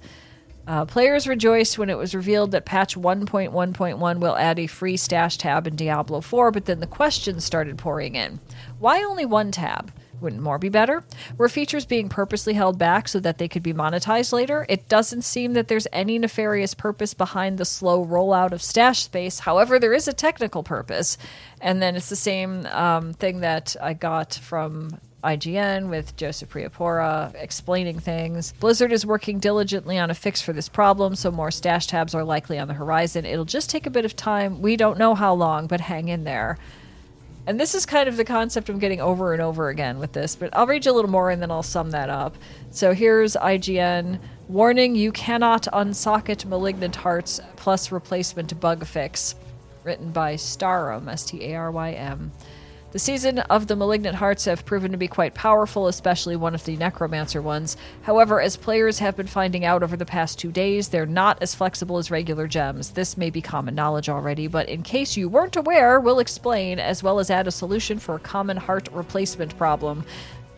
[0.65, 5.37] Uh, players rejoiced when it was revealed that patch 1.1.1 will add a free stash
[5.37, 8.39] tab in Diablo 4, but then the questions started pouring in.
[8.79, 9.91] Why only one tab?
[10.21, 11.03] Wouldn't more be better?
[11.37, 14.65] Were features being purposely held back so that they could be monetized later?
[14.69, 19.39] It doesn't seem that there's any nefarious purpose behind the slow rollout of stash space.
[19.39, 21.17] However, there is a technical purpose.
[21.59, 27.33] And then it's the same um, thing that I got from IGN with Joseph Piepiora
[27.35, 28.53] explaining things.
[28.59, 32.23] Blizzard is working diligently on a fix for this problem, so more stash tabs are
[32.23, 33.25] likely on the horizon.
[33.25, 34.61] It'll just take a bit of time.
[34.61, 36.57] We don't know how long, but hang in there.
[37.45, 40.35] And this is kind of the concept I'm getting over and over again with this,
[40.35, 42.37] but I'll read you a little more and then I'll sum that up.
[42.71, 49.35] So here's IGN warning you cannot unsocket malignant hearts plus replacement bug fix.
[49.83, 52.31] Written by Starum, S T A R Y M.
[52.93, 56.63] The season of the Malignant Hearts have proven to be quite powerful, especially one of
[56.63, 57.75] the Necromancer ones.
[58.03, 61.55] However, as players have been finding out over the past two days, they're not as
[61.55, 62.91] flexible as regular gems.
[62.91, 67.01] This may be common knowledge already, but in case you weren't aware, we'll explain, as
[67.01, 70.05] well as add a solution for a common heart replacement problem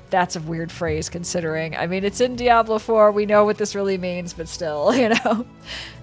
[0.09, 1.75] that's a weird phrase considering.
[1.75, 3.11] I mean, it's in Diablo 4.
[3.11, 5.45] We know what this really means, but still, you know.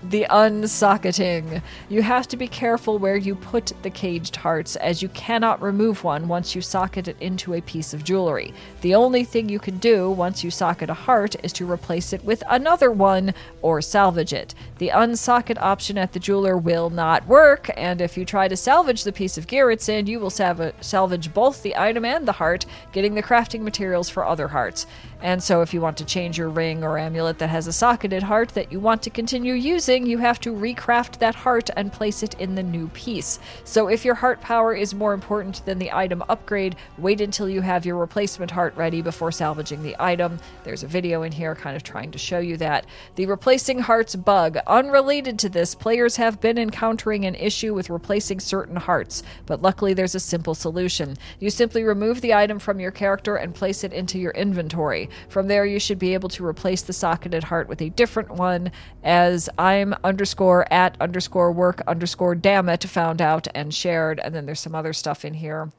[0.03, 1.63] The unsocketing.
[1.89, 6.03] You have to be careful where you put the caged hearts, as you cannot remove
[6.03, 8.53] one once you socket it into a piece of jewelry.
[8.81, 12.25] The only thing you can do once you socket a heart is to replace it
[12.25, 13.33] with another one
[13.63, 14.57] or salvage it.
[14.79, 19.05] The unsocket option at the jeweler will not work, and if you try to salvage
[19.05, 22.67] the piece of gear it's in, you will salvage both the item and the heart,
[22.91, 23.63] getting the crafting
[23.93, 24.87] materials for other hearts.
[25.21, 28.25] And so, if you want to change your ring or amulet that has a socketed
[28.25, 32.25] heart that you want to continue using, you have to recraft that heart and place
[32.25, 33.39] it in the new piece.
[33.63, 37.61] So, if your heart power is more important than the item upgrade, wait until you
[37.61, 40.41] have your replacement heart ready before salvaging the item.
[40.65, 42.87] There's a video in here kind of trying to show you that.
[43.15, 44.59] The replacing hearts bug.
[44.67, 49.95] Unrelated to this, players have been encountering an issue with replacing certain hearts, but luckily
[49.95, 51.17] there's a simple solution.
[51.39, 55.09] You simply remove the item from your character and place it into your inventory.
[55.29, 58.73] From there, you should be able to replace the socketed heart with a different one,
[59.03, 64.21] as I'm underscore at underscore work underscore damn it found out and shared.
[64.21, 65.71] And then there's some other stuff in here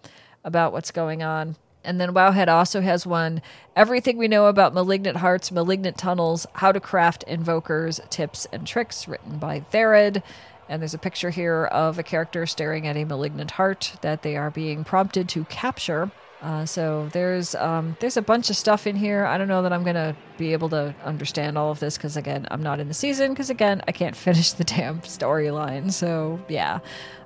[0.43, 1.55] about what's going on.
[1.83, 3.41] And then Wowhead also has one
[3.75, 9.07] Everything we know about malignant hearts, malignant tunnels, how to craft invokers, tips and tricks,
[9.07, 10.21] written by Therid.
[10.69, 14.37] And there's a picture here of a character staring at a malignant heart that they
[14.37, 16.11] are being prompted to capture.
[16.43, 19.25] Uh, so there's um, there's a bunch of stuff in here.
[19.25, 22.45] I don't know that I'm gonna be able to understand all of this because again,
[22.51, 23.31] I'm not in the season.
[23.31, 25.91] Because again, I can't finish the damn storyline.
[25.91, 26.79] So yeah.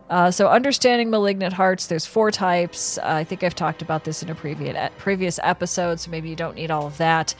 [0.09, 2.97] Uh, so understanding malignant hearts, there's four types.
[2.99, 6.35] Uh, I think I've talked about this in a previous previous episode, so maybe you
[6.35, 7.33] don't need all of that.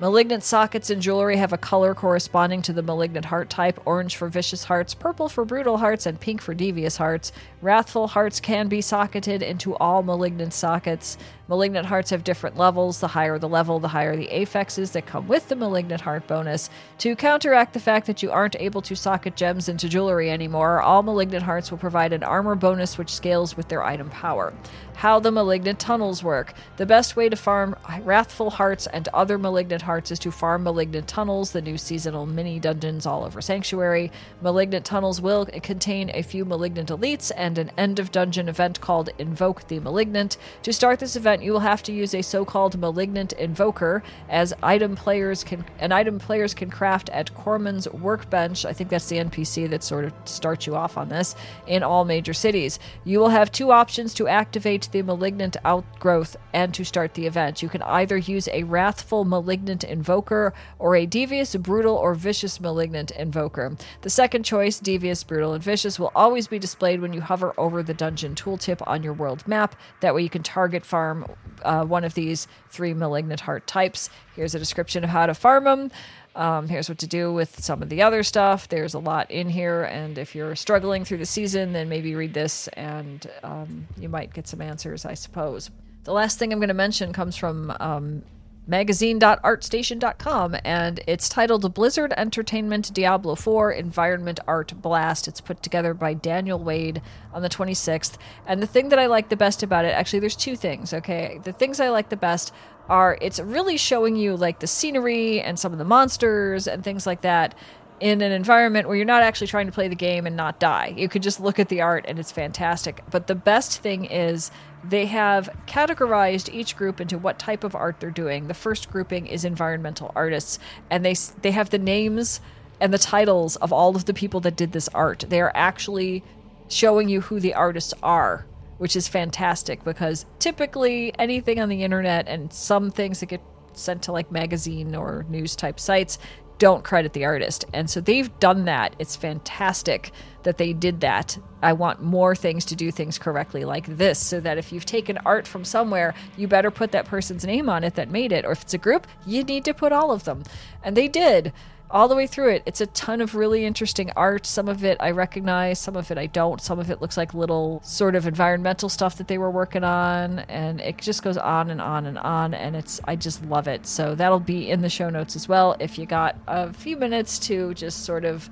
[0.00, 4.28] Malignant sockets in jewelry have a color corresponding to the malignant heart type orange for
[4.28, 7.32] vicious hearts, purple for brutal hearts, and pink for devious hearts.
[7.60, 11.18] Wrathful hearts can be socketed into all malignant sockets.
[11.48, 13.00] Malignant hearts have different levels.
[13.00, 16.68] The higher the level, the higher the affixes that come with the malignant heart bonus.
[16.98, 21.02] To counteract the fact that you aren't able to socket gems into jewelry anymore, all
[21.02, 24.52] malignant hearts will provide an armor bonus which scales with their item power.
[24.96, 26.52] How the malignant tunnels work.
[26.76, 31.08] The best way to farm wrathful hearts and other malignant hearts is to farm malignant
[31.08, 34.12] tunnels, the new seasonal mini dungeons all over Sanctuary.
[34.42, 39.08] Malignant tunnels will contain a few malignant elites and an end of dungeon event called
[39.18, 40.36] Invoke the Malignant.
[40.64, 44.96] To start this event, you will have to use a so-called malignant invoker as item
[44.96, 48.64] players can an item players can craft at Cormond's workbench.
[48.64, 51.34] I think that's the NPC that sort of starts you off on this
[51.66, 52.78] in all major cities.
[53.04, 57.62] You will have two options to activate the malignant outgrowth and to start the event.
[57.62, 63.10] You can either use a wrathful malignant invoker or a devious, brutal, or vicious malignant
[63.12, 63.76] invoker.
[64.02, 67.82] The second choice, devious, brutal, and vicious, will always be displayed when you hover over
[67.82, 69.76] the dungeon tooltip on your world map.
[70.00, 71.26] That way you can target farm
[71.62, 74.10] uh, one of these three malignant heart types.
[74.34, 75.90] Here's a description of how to farm them.
[76.34, 78.68] Um, here's what to do with some of the other stuff.
[78.68, 82.32] There's a lot in here, and if you're struggling through the season, then maybe read
[82.32, 85.70] this and um, you might get some answers, I suppose.
[86.04, 88.22] The last thing I'm going to mention comes from um,
[88.68, 95.26] magazine.artstation.com and it's titled Blizzard Entertainment Diablo 4 Environment Art Blast.
[95.26, 97.00] It's put together by Daniel Wade
[97.32, 98.18] on the 26th.
[98.46, 101.40] And the thing that I like the best about it, actually, there's two things, okay?
[101.42, 102.52] The things I like the best
[102.90, 107.06] are it's really showing you like the scenery and some of the monsters and things
[107.06, 107.54] like that
[108.00, 110.94] in an environment where you're not actually trying to play the game and not die.
[110.96, 113.02] You could just look at the art and it's fantastic.
[113.10, 114.50] But the best thing is
[114.84, 118.48] they have categorized each group into what type of art they're doing.
[118.48, 120.58] The first grouping is environmental artists
[120.90, 122.40] and they they have the names
[122.80, 125.24] and the titles of all of the people that did this art.
[125.28, 126.22] They are actually
[126.68, 128.46] showing you who the artists are
[128.78, 134.02] which is fantastic because typically anything on the internet and some things that get sent
[134.02, 136.18] to like magazine or news type sites
[136.58, 137.64] don't credit the artist.
[137.72, 138.94] And so they've done that.
[138.98, 140.10] It's fantastic
[140.42, 141.38] that they did that.
[141.62, 145.18] I want more things to do things correctly like this so that if you've taken
[145.18, 148.44] art from somewhere, you better put that person's name on it that made it.
[148.44, 150.42] Or if it's a group, you need to put all of them.
[150.82, 151.52] And they did
[151.90, 152.62] all the way through it.
[152.66, 154.44] It's a ton of really interesting art.
[154.44, 156.60] Some of it I recognize, some of it I don't.
[156.60, 160.40] Some of it looks like little sort of environmental stuff that they were working on,
[160.40, 162.52] and it just goes on and on and on.
[162.52, 163.86] And it's I just love it.
[163.86, 165.76] So that'll be in the show notes as well.
[165.80, 168.50] If you got a few minutes to just sort of,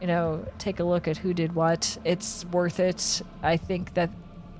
[0.00, 3.22] you know, take a look at who did what, it's worth it.
[3.42, 4.10] I think that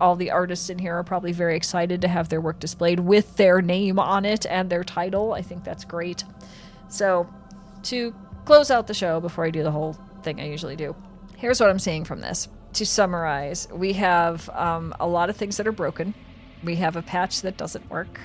[0.00, 3.36] all the artists in here are probably very excited to have their work displayed with
[3.36, 5.32] their name on it and their title.
[5.32, 6.24] I think that's great.
[6.88, 7.28] So
[7.84, 8.14] to
[8.44, 10.94] close out the show before I do the whole thing I usually do,
[11.36, 12.48] here's what I'm seeing from this.
[12.74, 16.14] To summarize, we have um, a lot of things that are broken.
[16.64, 18.18] We have a patch that doesn't work.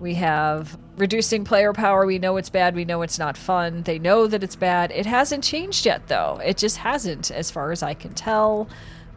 [0.00, 2.06] We have reducing player power.
[2.06, 2.74] We know it's bad.
[2.74, 3.82] We know it's not fun.
[3.82, 4.90] They know that it's bad.
[4.90, 6.40] It hasn't changed yet, though.
[6.44, 8.68] It just hasn't, as far as I can tell.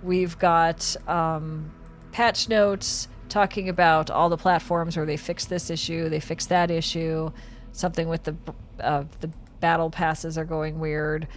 [0.03, 1.71] We've got um,
[2.11, 6.71] patch notes talking about all the platforms where they fixed this issue, they fixed that
[6.71, 7.31] issue,
[7.71, 8.35] something with the
[8.79, 9.29] uh, the
[9.59, 11.27] battle passes are going weird.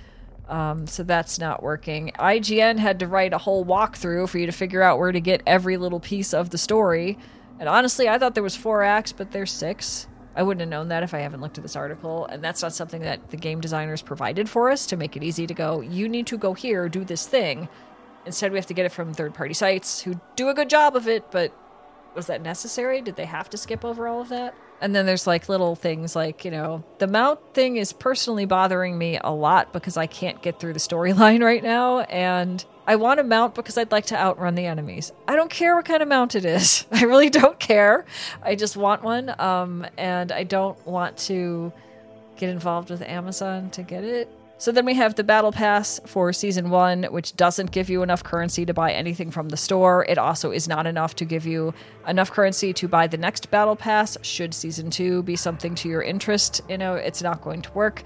[0.48, 2.10] Um, so that's not working.
[2.18, 5.42] IGN had to write a whole walkthrough for you to figure out where to get
[5.46, 7.18] every little piece of the story.
[7.60, 10.08] And honestly, I thought there was four acts, but there's six.
[10.34, 12.26] I wouldn't have known that if I haven't looked at this article.
[12.26, 15.46] And that's not something that the game designers provided for us to make it easy
[15.46, 17.68] to go, you need to go here, do this thing.
[18.26, 20.96] Instead, we have to get it from third party sites who do a good job
[20.96, 21.52] of it, but
[22.14, 23.00] was that necessary?
[23.00, 24.54] Did they have to skip over all of that?
[24.80, 28.96] And then there's like little things like, you know, the mount thing is personally bothering
[28.96, 32.00] me a lot because I can't get through the storyline right now.
[32.00, 35.12] And I want a mount because I'd like to outrun the enemies.
[35.28, 36.86] I don't care what kind of mount it is.
[36.92, 38.06] I really don't care.
[38.42, 39.34] I just want one.
[39.38, 41.72] Um, and I don't want to
[42.36, 44.28] get involved with Amazon to get it.
[44.60, 48.22] So then we have the Battle Pass for Season 1, which doesn't give you enough
[48.22, 50.04] currency to buy anything from the store.
[50.06, 51.72] It also is not enough to give you
[52.06, 56.02] enough currency to buy the next Battle Pass, should Season 2 be something to your
[56.02, 56.60] interest.
[56.68, 58.02] You know, it's not going to work.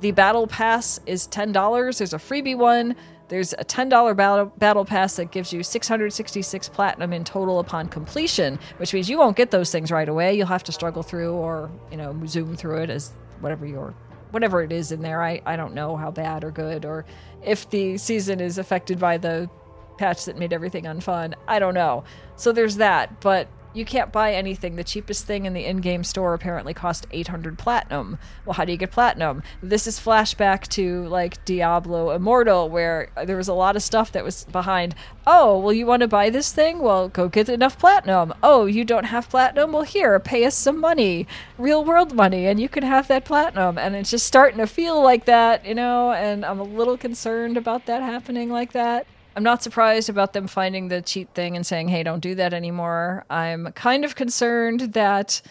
[0.00, 1.98] The Battle Pass is $10.
[1.98, 2.96] There's a freebie one.
[3.28, 8.58] There's a $10 battle, battle pass that gives you 666 platinum in total upon completion,
[8.78, 10.34] which means you won't get those things right away.
[10.36, 13.94] You'll have to struggle through or, you know, zoom through it as whatever your
[14.34, 15.22] whatever it is in there.
[15.22, 17.06] I, I don't know how bad or good or
[17.42, 19.48] if the season is affected by the
[19.96, 21.34] patch that made everything unfun.
[21.46, 22.04] I don't know.
[22.36, 24.76] So there's that, but you can't buy anything.
[24.76, 28.18] The cheapest thing in the in-game store apparently cost 800 platinum.
[28.46, 29.42] Well, how do you get platinum?
[29.62, 34.24] This is flashback to like Diablo Immortal where there was a lot of stuff that
[34.24, 34.94] was behind.
[35.26, 36.78] Oh, well you want to buy this thing?
[36.78, 38.32] Well, go get enough platinum.
[38.42, 39.72] Oh, you don't have platinum?
[39.72, 41.26] Well, here, pay us some money.
[41.58, 43.76] Real world money and you can have that platinum.
[43.76, 47.56] And it's just starting to feel like that, you know, and I'm a little concerned
[47.56, 49.06] about that happening like that.
[49.36, 52.54] I'm not surprised about them finding the cheat thing and saying, hey, don't do that
[52.54, 53.24] anymore.
[53.28, 55.42] I'm kind of concerned that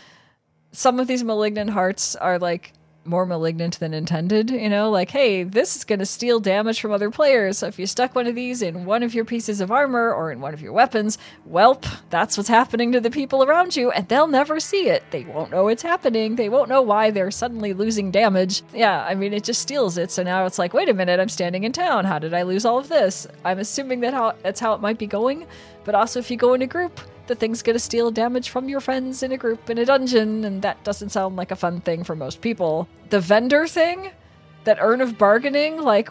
[0.71, 2.73] some of these malignant hearts are like
[3.05, 6.91] more malignant than intended, you know, like, hey, this is going to steal damage from
[6.91, 7.57] other players.
[7.57, 10.31] So if you stuck one of these in one of your pieces of armor or
[10.31, 11.17] in one of your weapons,
[11.49, 15.03] welp, that's what's happening to the people around you, and they'll never see it.
[15.11, 16.35] They won't know it's happening.
[16.35, 18.61] They won't know why they're suddenly losing damage.
[18.73, 20.11] Yeah, I mean, it just steals it.
[20.11, 22.05] So now it's like, wait a minute, I'm standing in town.
[22.05, 23.27] How did I lose all of this?
[23.43, 25.45] I'm assuming that how that's how it might be going.
[25.83, 28.79] But also, if you go in a group, the thing's gonna steal damage from your
[28.79, 32.03] friends in a group in a dungeon, and that doesn't sound like a fun thing
[32.03, 32.87] for most people.
[33.09, 34.11] The vendor thing,
[34.65, 36.09] that urn of bargaining, like,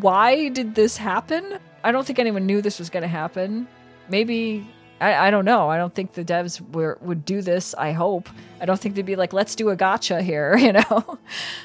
[0.00, 1.58] why did this happen?
[1.82, 3.68] I don't think anyone knew this was gonna happen.
[4.08, 4.66] Maybe.
[5.00, 5.68] I, I don't know.
[5.68, 7.74] I don't think the devs were, would do this.
[7.74, 8.28] I hope.
[8.60, 11.18] I don't think they'd be like, let's do a gotcha here, you know?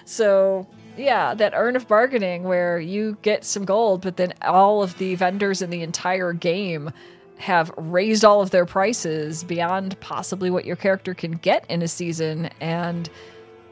[0.04, 0.68] so
[1.00, 5.16] yeah, that urn of bargaining where you get some gold, but then all of the
[5.16, 6.92] vendors in the entire game
[7.40, 11.88] have raised all of their prices beyond possibly what your character can get in a
[11.88, 13.10] season, and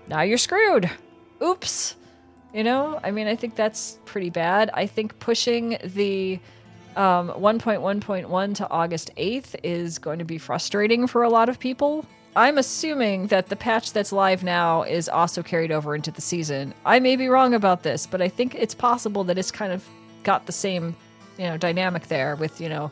[0.08, 0.90] now you're screwed.
[1.44, 1.96] Oops.
[2.54, 4.72] You know, I mean, I think that's pretty bad.
[4.74, 6.40] I think pushing the
[6.96, 12.06] um, 1.1.1 to August 8th is going to be frustrating for a lot of people.
[12.38, 16.74] I'm assuming that the patch that's live now is also carried over into the season.
[16.86, 19.84] I may be wrong about this, but I think it's possible that it's kind of
[20.24, 20.96] got the same,
[21.38, 22.92] you know, dynamic there with, you know,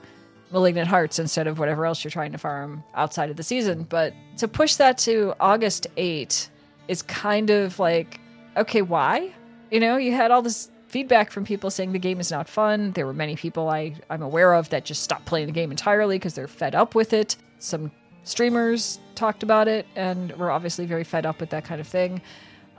[0.56, 3.84] Malignant Hearts instead of whatever else you're trying to farm outside of the season.
[3.84, 6.50] But to push that to August 8
[6.88, 8.22] is kind of like,
[8.56, 9.34] okay, why?
[9.70, 12.94] You know, you had all this feedback from people saying the game is not fun.
[12.94, 16.18] There were many people I, I'm aware of that just stopped playing the game entirely
[16.18, 17.36] because they're fed up with it.
[17.60, 17.92] Some
[18.24, 22.22] streamers talked about it and were obviously very fed up with that kind of thing.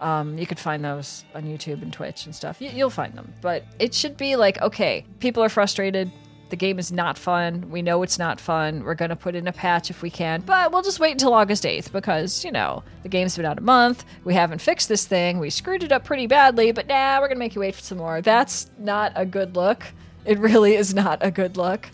[0.01, 2.59] Um, you could find those on YouTube and Twitch and stuff.
[2.59, 3.35] You, you'll find them.
[3.43, 6.11] But it should be like, okay, people are frustrated.
[6.49, 7.71] The game is not fun.
[7.71, 8.85] We know it's not fun.
[8.85, 11.35] We're going to put in a patch if we can, but we'll just wait until
[11.35, 14.05] August 8th because, you know, the game's been out a month.
[14.25, 15.41] We haven't fixed this thing.
[15.41, 17.75] We screwed it up pretty badly, but now nah, we're going to make you wait
[17.75, 18.21] for some more.
[18.21, 19.83] That's not a good look.
[20.25, 21.89] It really is not a good look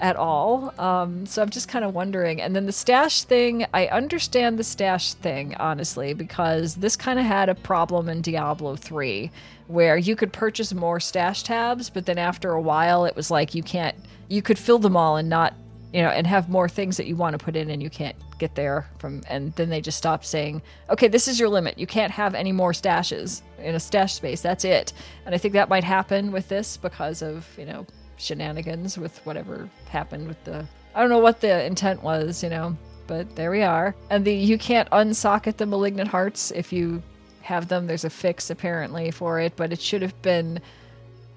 [0.00, 0.74] at all.
[0.78, 2.40] Um, so I'm just kind of wondering.
[2.40, 7.24] And then the stash thing, I understand the stash thing, honestly, because this kind of
[7.24, 9.30] had a problem in Diablo 3
[9.68, 13.54] where you could purchase more stash tabs, but then after a while it was like
[13.54, 13.96] you can't,
[14.28, 15.54] you could fill them all and not,
[15.92, 18.16] you know, and have more things that you want to put in and you can't
[18.38, 21.78] get there from, and then they just stopped saying, okay, this is your limit.
[21.78, 24.40] You can't have any more stashes in a stash space.
[24.40, 24.92] That's it.
[25.24, 27.86] And I think that might happen with this because of, you know,
[28.20, 30.66] shenanigans with whatever happened with the.
[30.94, 32.76] I don't know what the intent was, you know,
[33.06, 33.94] but there we are.
[34.10, 37.02] And the you can't unsocket the malignant hearts if you
[37.42, 37.86] have them.
[37.86, 40.60] There's a fix apparently for it, but it should have been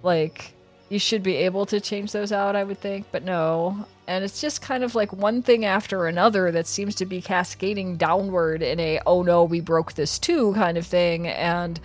[0.01, 0.53] like
[0.89, 3.87] you should be able to change those out, I would think, but no.
[4.05, 7.97] And it's just kind of like one thing after another that seems to be cascading
[7.97, 11.27] downward in a oh no, we broke this too kind of thing.
[11.27, 11.79] And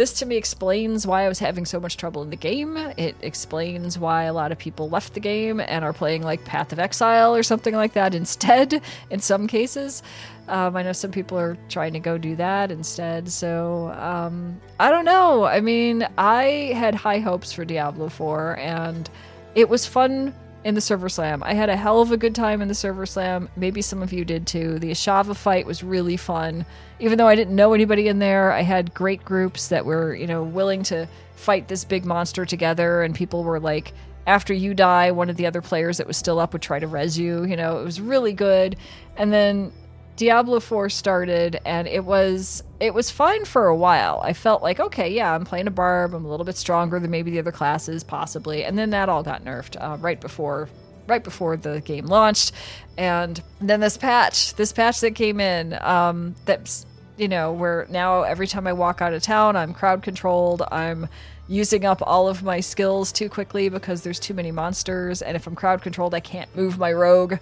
[0.00, 2.78] this to me explains why I was having so much trouble in the game.
[2.96, 6.72] It explains why a lot of people left the game and are playing like Path
[6.72, 10.02] of Exile or something like that instead, in some cases.
[10.48, 13.28] Um, I know some people are trying to go do that instead.
[13.28, 15.44] So um, I don't know.
[15.44, 19.10] I mean, I had high hopes for Diablo 4, and
[19.54, 21.42] it was fun in the server slam.
[21.42, 23.48] I had a hell of a good time in the server slam.
[23.56, 24.78] Maybe some of you did too.
[24.78, 26.66] The Ashava fight was really fun.
[26.98, 30.26] Even though I didn't know anybody in there, I had great groups that were, you
[30.26, 33.94] know, willing to fight this big monster together and people were like
[34.26, 36.86] after you die, one of the other players that was still up would try to
[36.86, 38.76] res you, you know, it was really good.
[39.16, 39.72] And then
[40.16, 44.20] Diablo 4 started and it was it was fine for a while.
[44.22, 46.14] I felt like okay, yeah, I'm playing a barb.
[46.14, 48.64] I'm a little bit stronger than maybe the other classes possibly.
[48.64, 50.68] And then that all got nerfed uh, right before
[51.06, 52.52] right before the game launched.
[52.98, 58.22] And then this patch, this patch that came in um that's you know, where now
[58.22, 60.62] every time I walk out of town, I'm crowd controlled.
[60.72, 61.06] I'm
[61.48, 65.46] using up all of my skills too quickly because there's too many monsters and if
[65.46, 67.34] I'm crowd controlled, I can't move my rogue.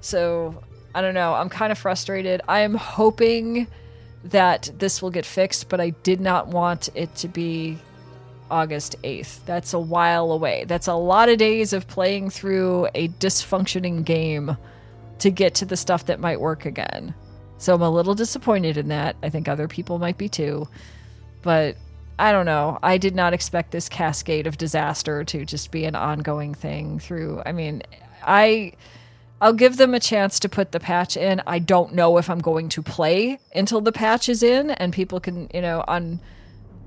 [0.00, 0.62] So
[0.94, 1.34] I don't know.
[1.34, 2.40] I'm kind of frustrated.
[2.48, 3.66] I am hoping
[4.24, 7.78] that this will get fixed, but I did not want it to be
[8.50, 9.44] August 8th.
[9.46, 10.64] That's a while away.
[10.64, 14.56] That's a lot of days of playing through a dysfunctioning game
[15.20, 17.14] to get to the stuff that might work again.
[17.58, 19.16] So I'm a little disappointed in that.
[19.22, 20.68] I think other people might be too.
[21.42, 21.76] But
[22.18, 22.78] I don't know.
[22.82, 27.42] I did not expect this cascade of disaster to just be an ongoing thing through.
[27.46, 27.82] I mean,
[28.22, 28.72] I
[29.40, 31.42] I'll give them a chance to put the patch in.
[31.46, 35.18] I don't know if I'm going to play until the patch is in and people
[35.20, 36.20] can, you know, on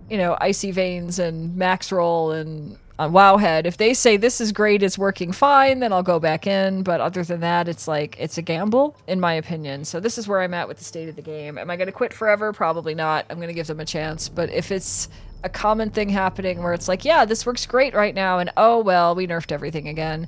[0.10, 4.84] you know, Icy Veins and Maxroll and on Wowhead, if they say this is great,
[4.84, 6.84] it's working fine, then I'll go back in.
[6.84, 9.86] But other than that, it's like it's a gamble, in my opinion.
[9.86, 11.58] So this is where I'm at with the state of the game.
[11.58, 12.54] Am I going to quit forever?
[12.54, 13.26] Probably not.
[13.30, 14.30] I'm going to give them a chance.
[14.30, 15.10] But if it's
[15.44, 18.80] a common thing happening where it's like, yeah, this works great right now, and oh
[18.80, 20.28] well, we nerfed everything again,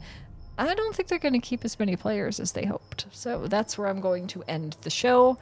[0.57, 3.07] I don't think they're going to keep as many players as they hoped.
[3.11, 5.38] So that's where I'm going to end the show.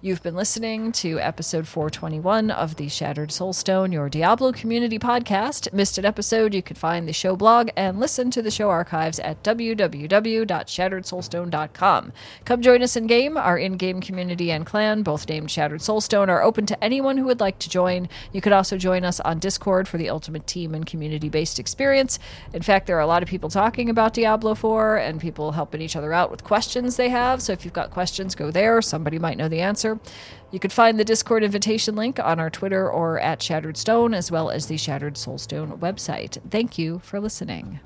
[0.00, 5.72] You've been listening to episode 421 of the Shattered Soulstone, your Diablo community podcast.
[5.72, 9.18] Missed an episode, you can find the show blog and listen to the show archives
[9.18, 12.12] at www.shatteredsoulstone.com.
[12.44, 13.36] Come join us in game.
[13.36, 17.24] Our in game community and clan, both named Shattered Soulstone, are open to anyone who
[17.24, 18.08] would like to join.
[18.32, 22.20] You could also join us on Discord for the ultimate team and community based experience.
[22.52, 25.82] In fact, there are a lot of people talking about Diablo 4 and people helping
[25.82, 27.42] each other out with questions they have.
[27.42, 28.80] So if you've got questions, go there.
[28.80, 29.87] Somebody might know the answer
[30.50, 34.30] You can find the Discord invitation link on our Twitter or at Shattered Stone, as
[34.30, 36.38] well as the Shattered Soulstone website.
[36.50, 37.80] Thank you for listening.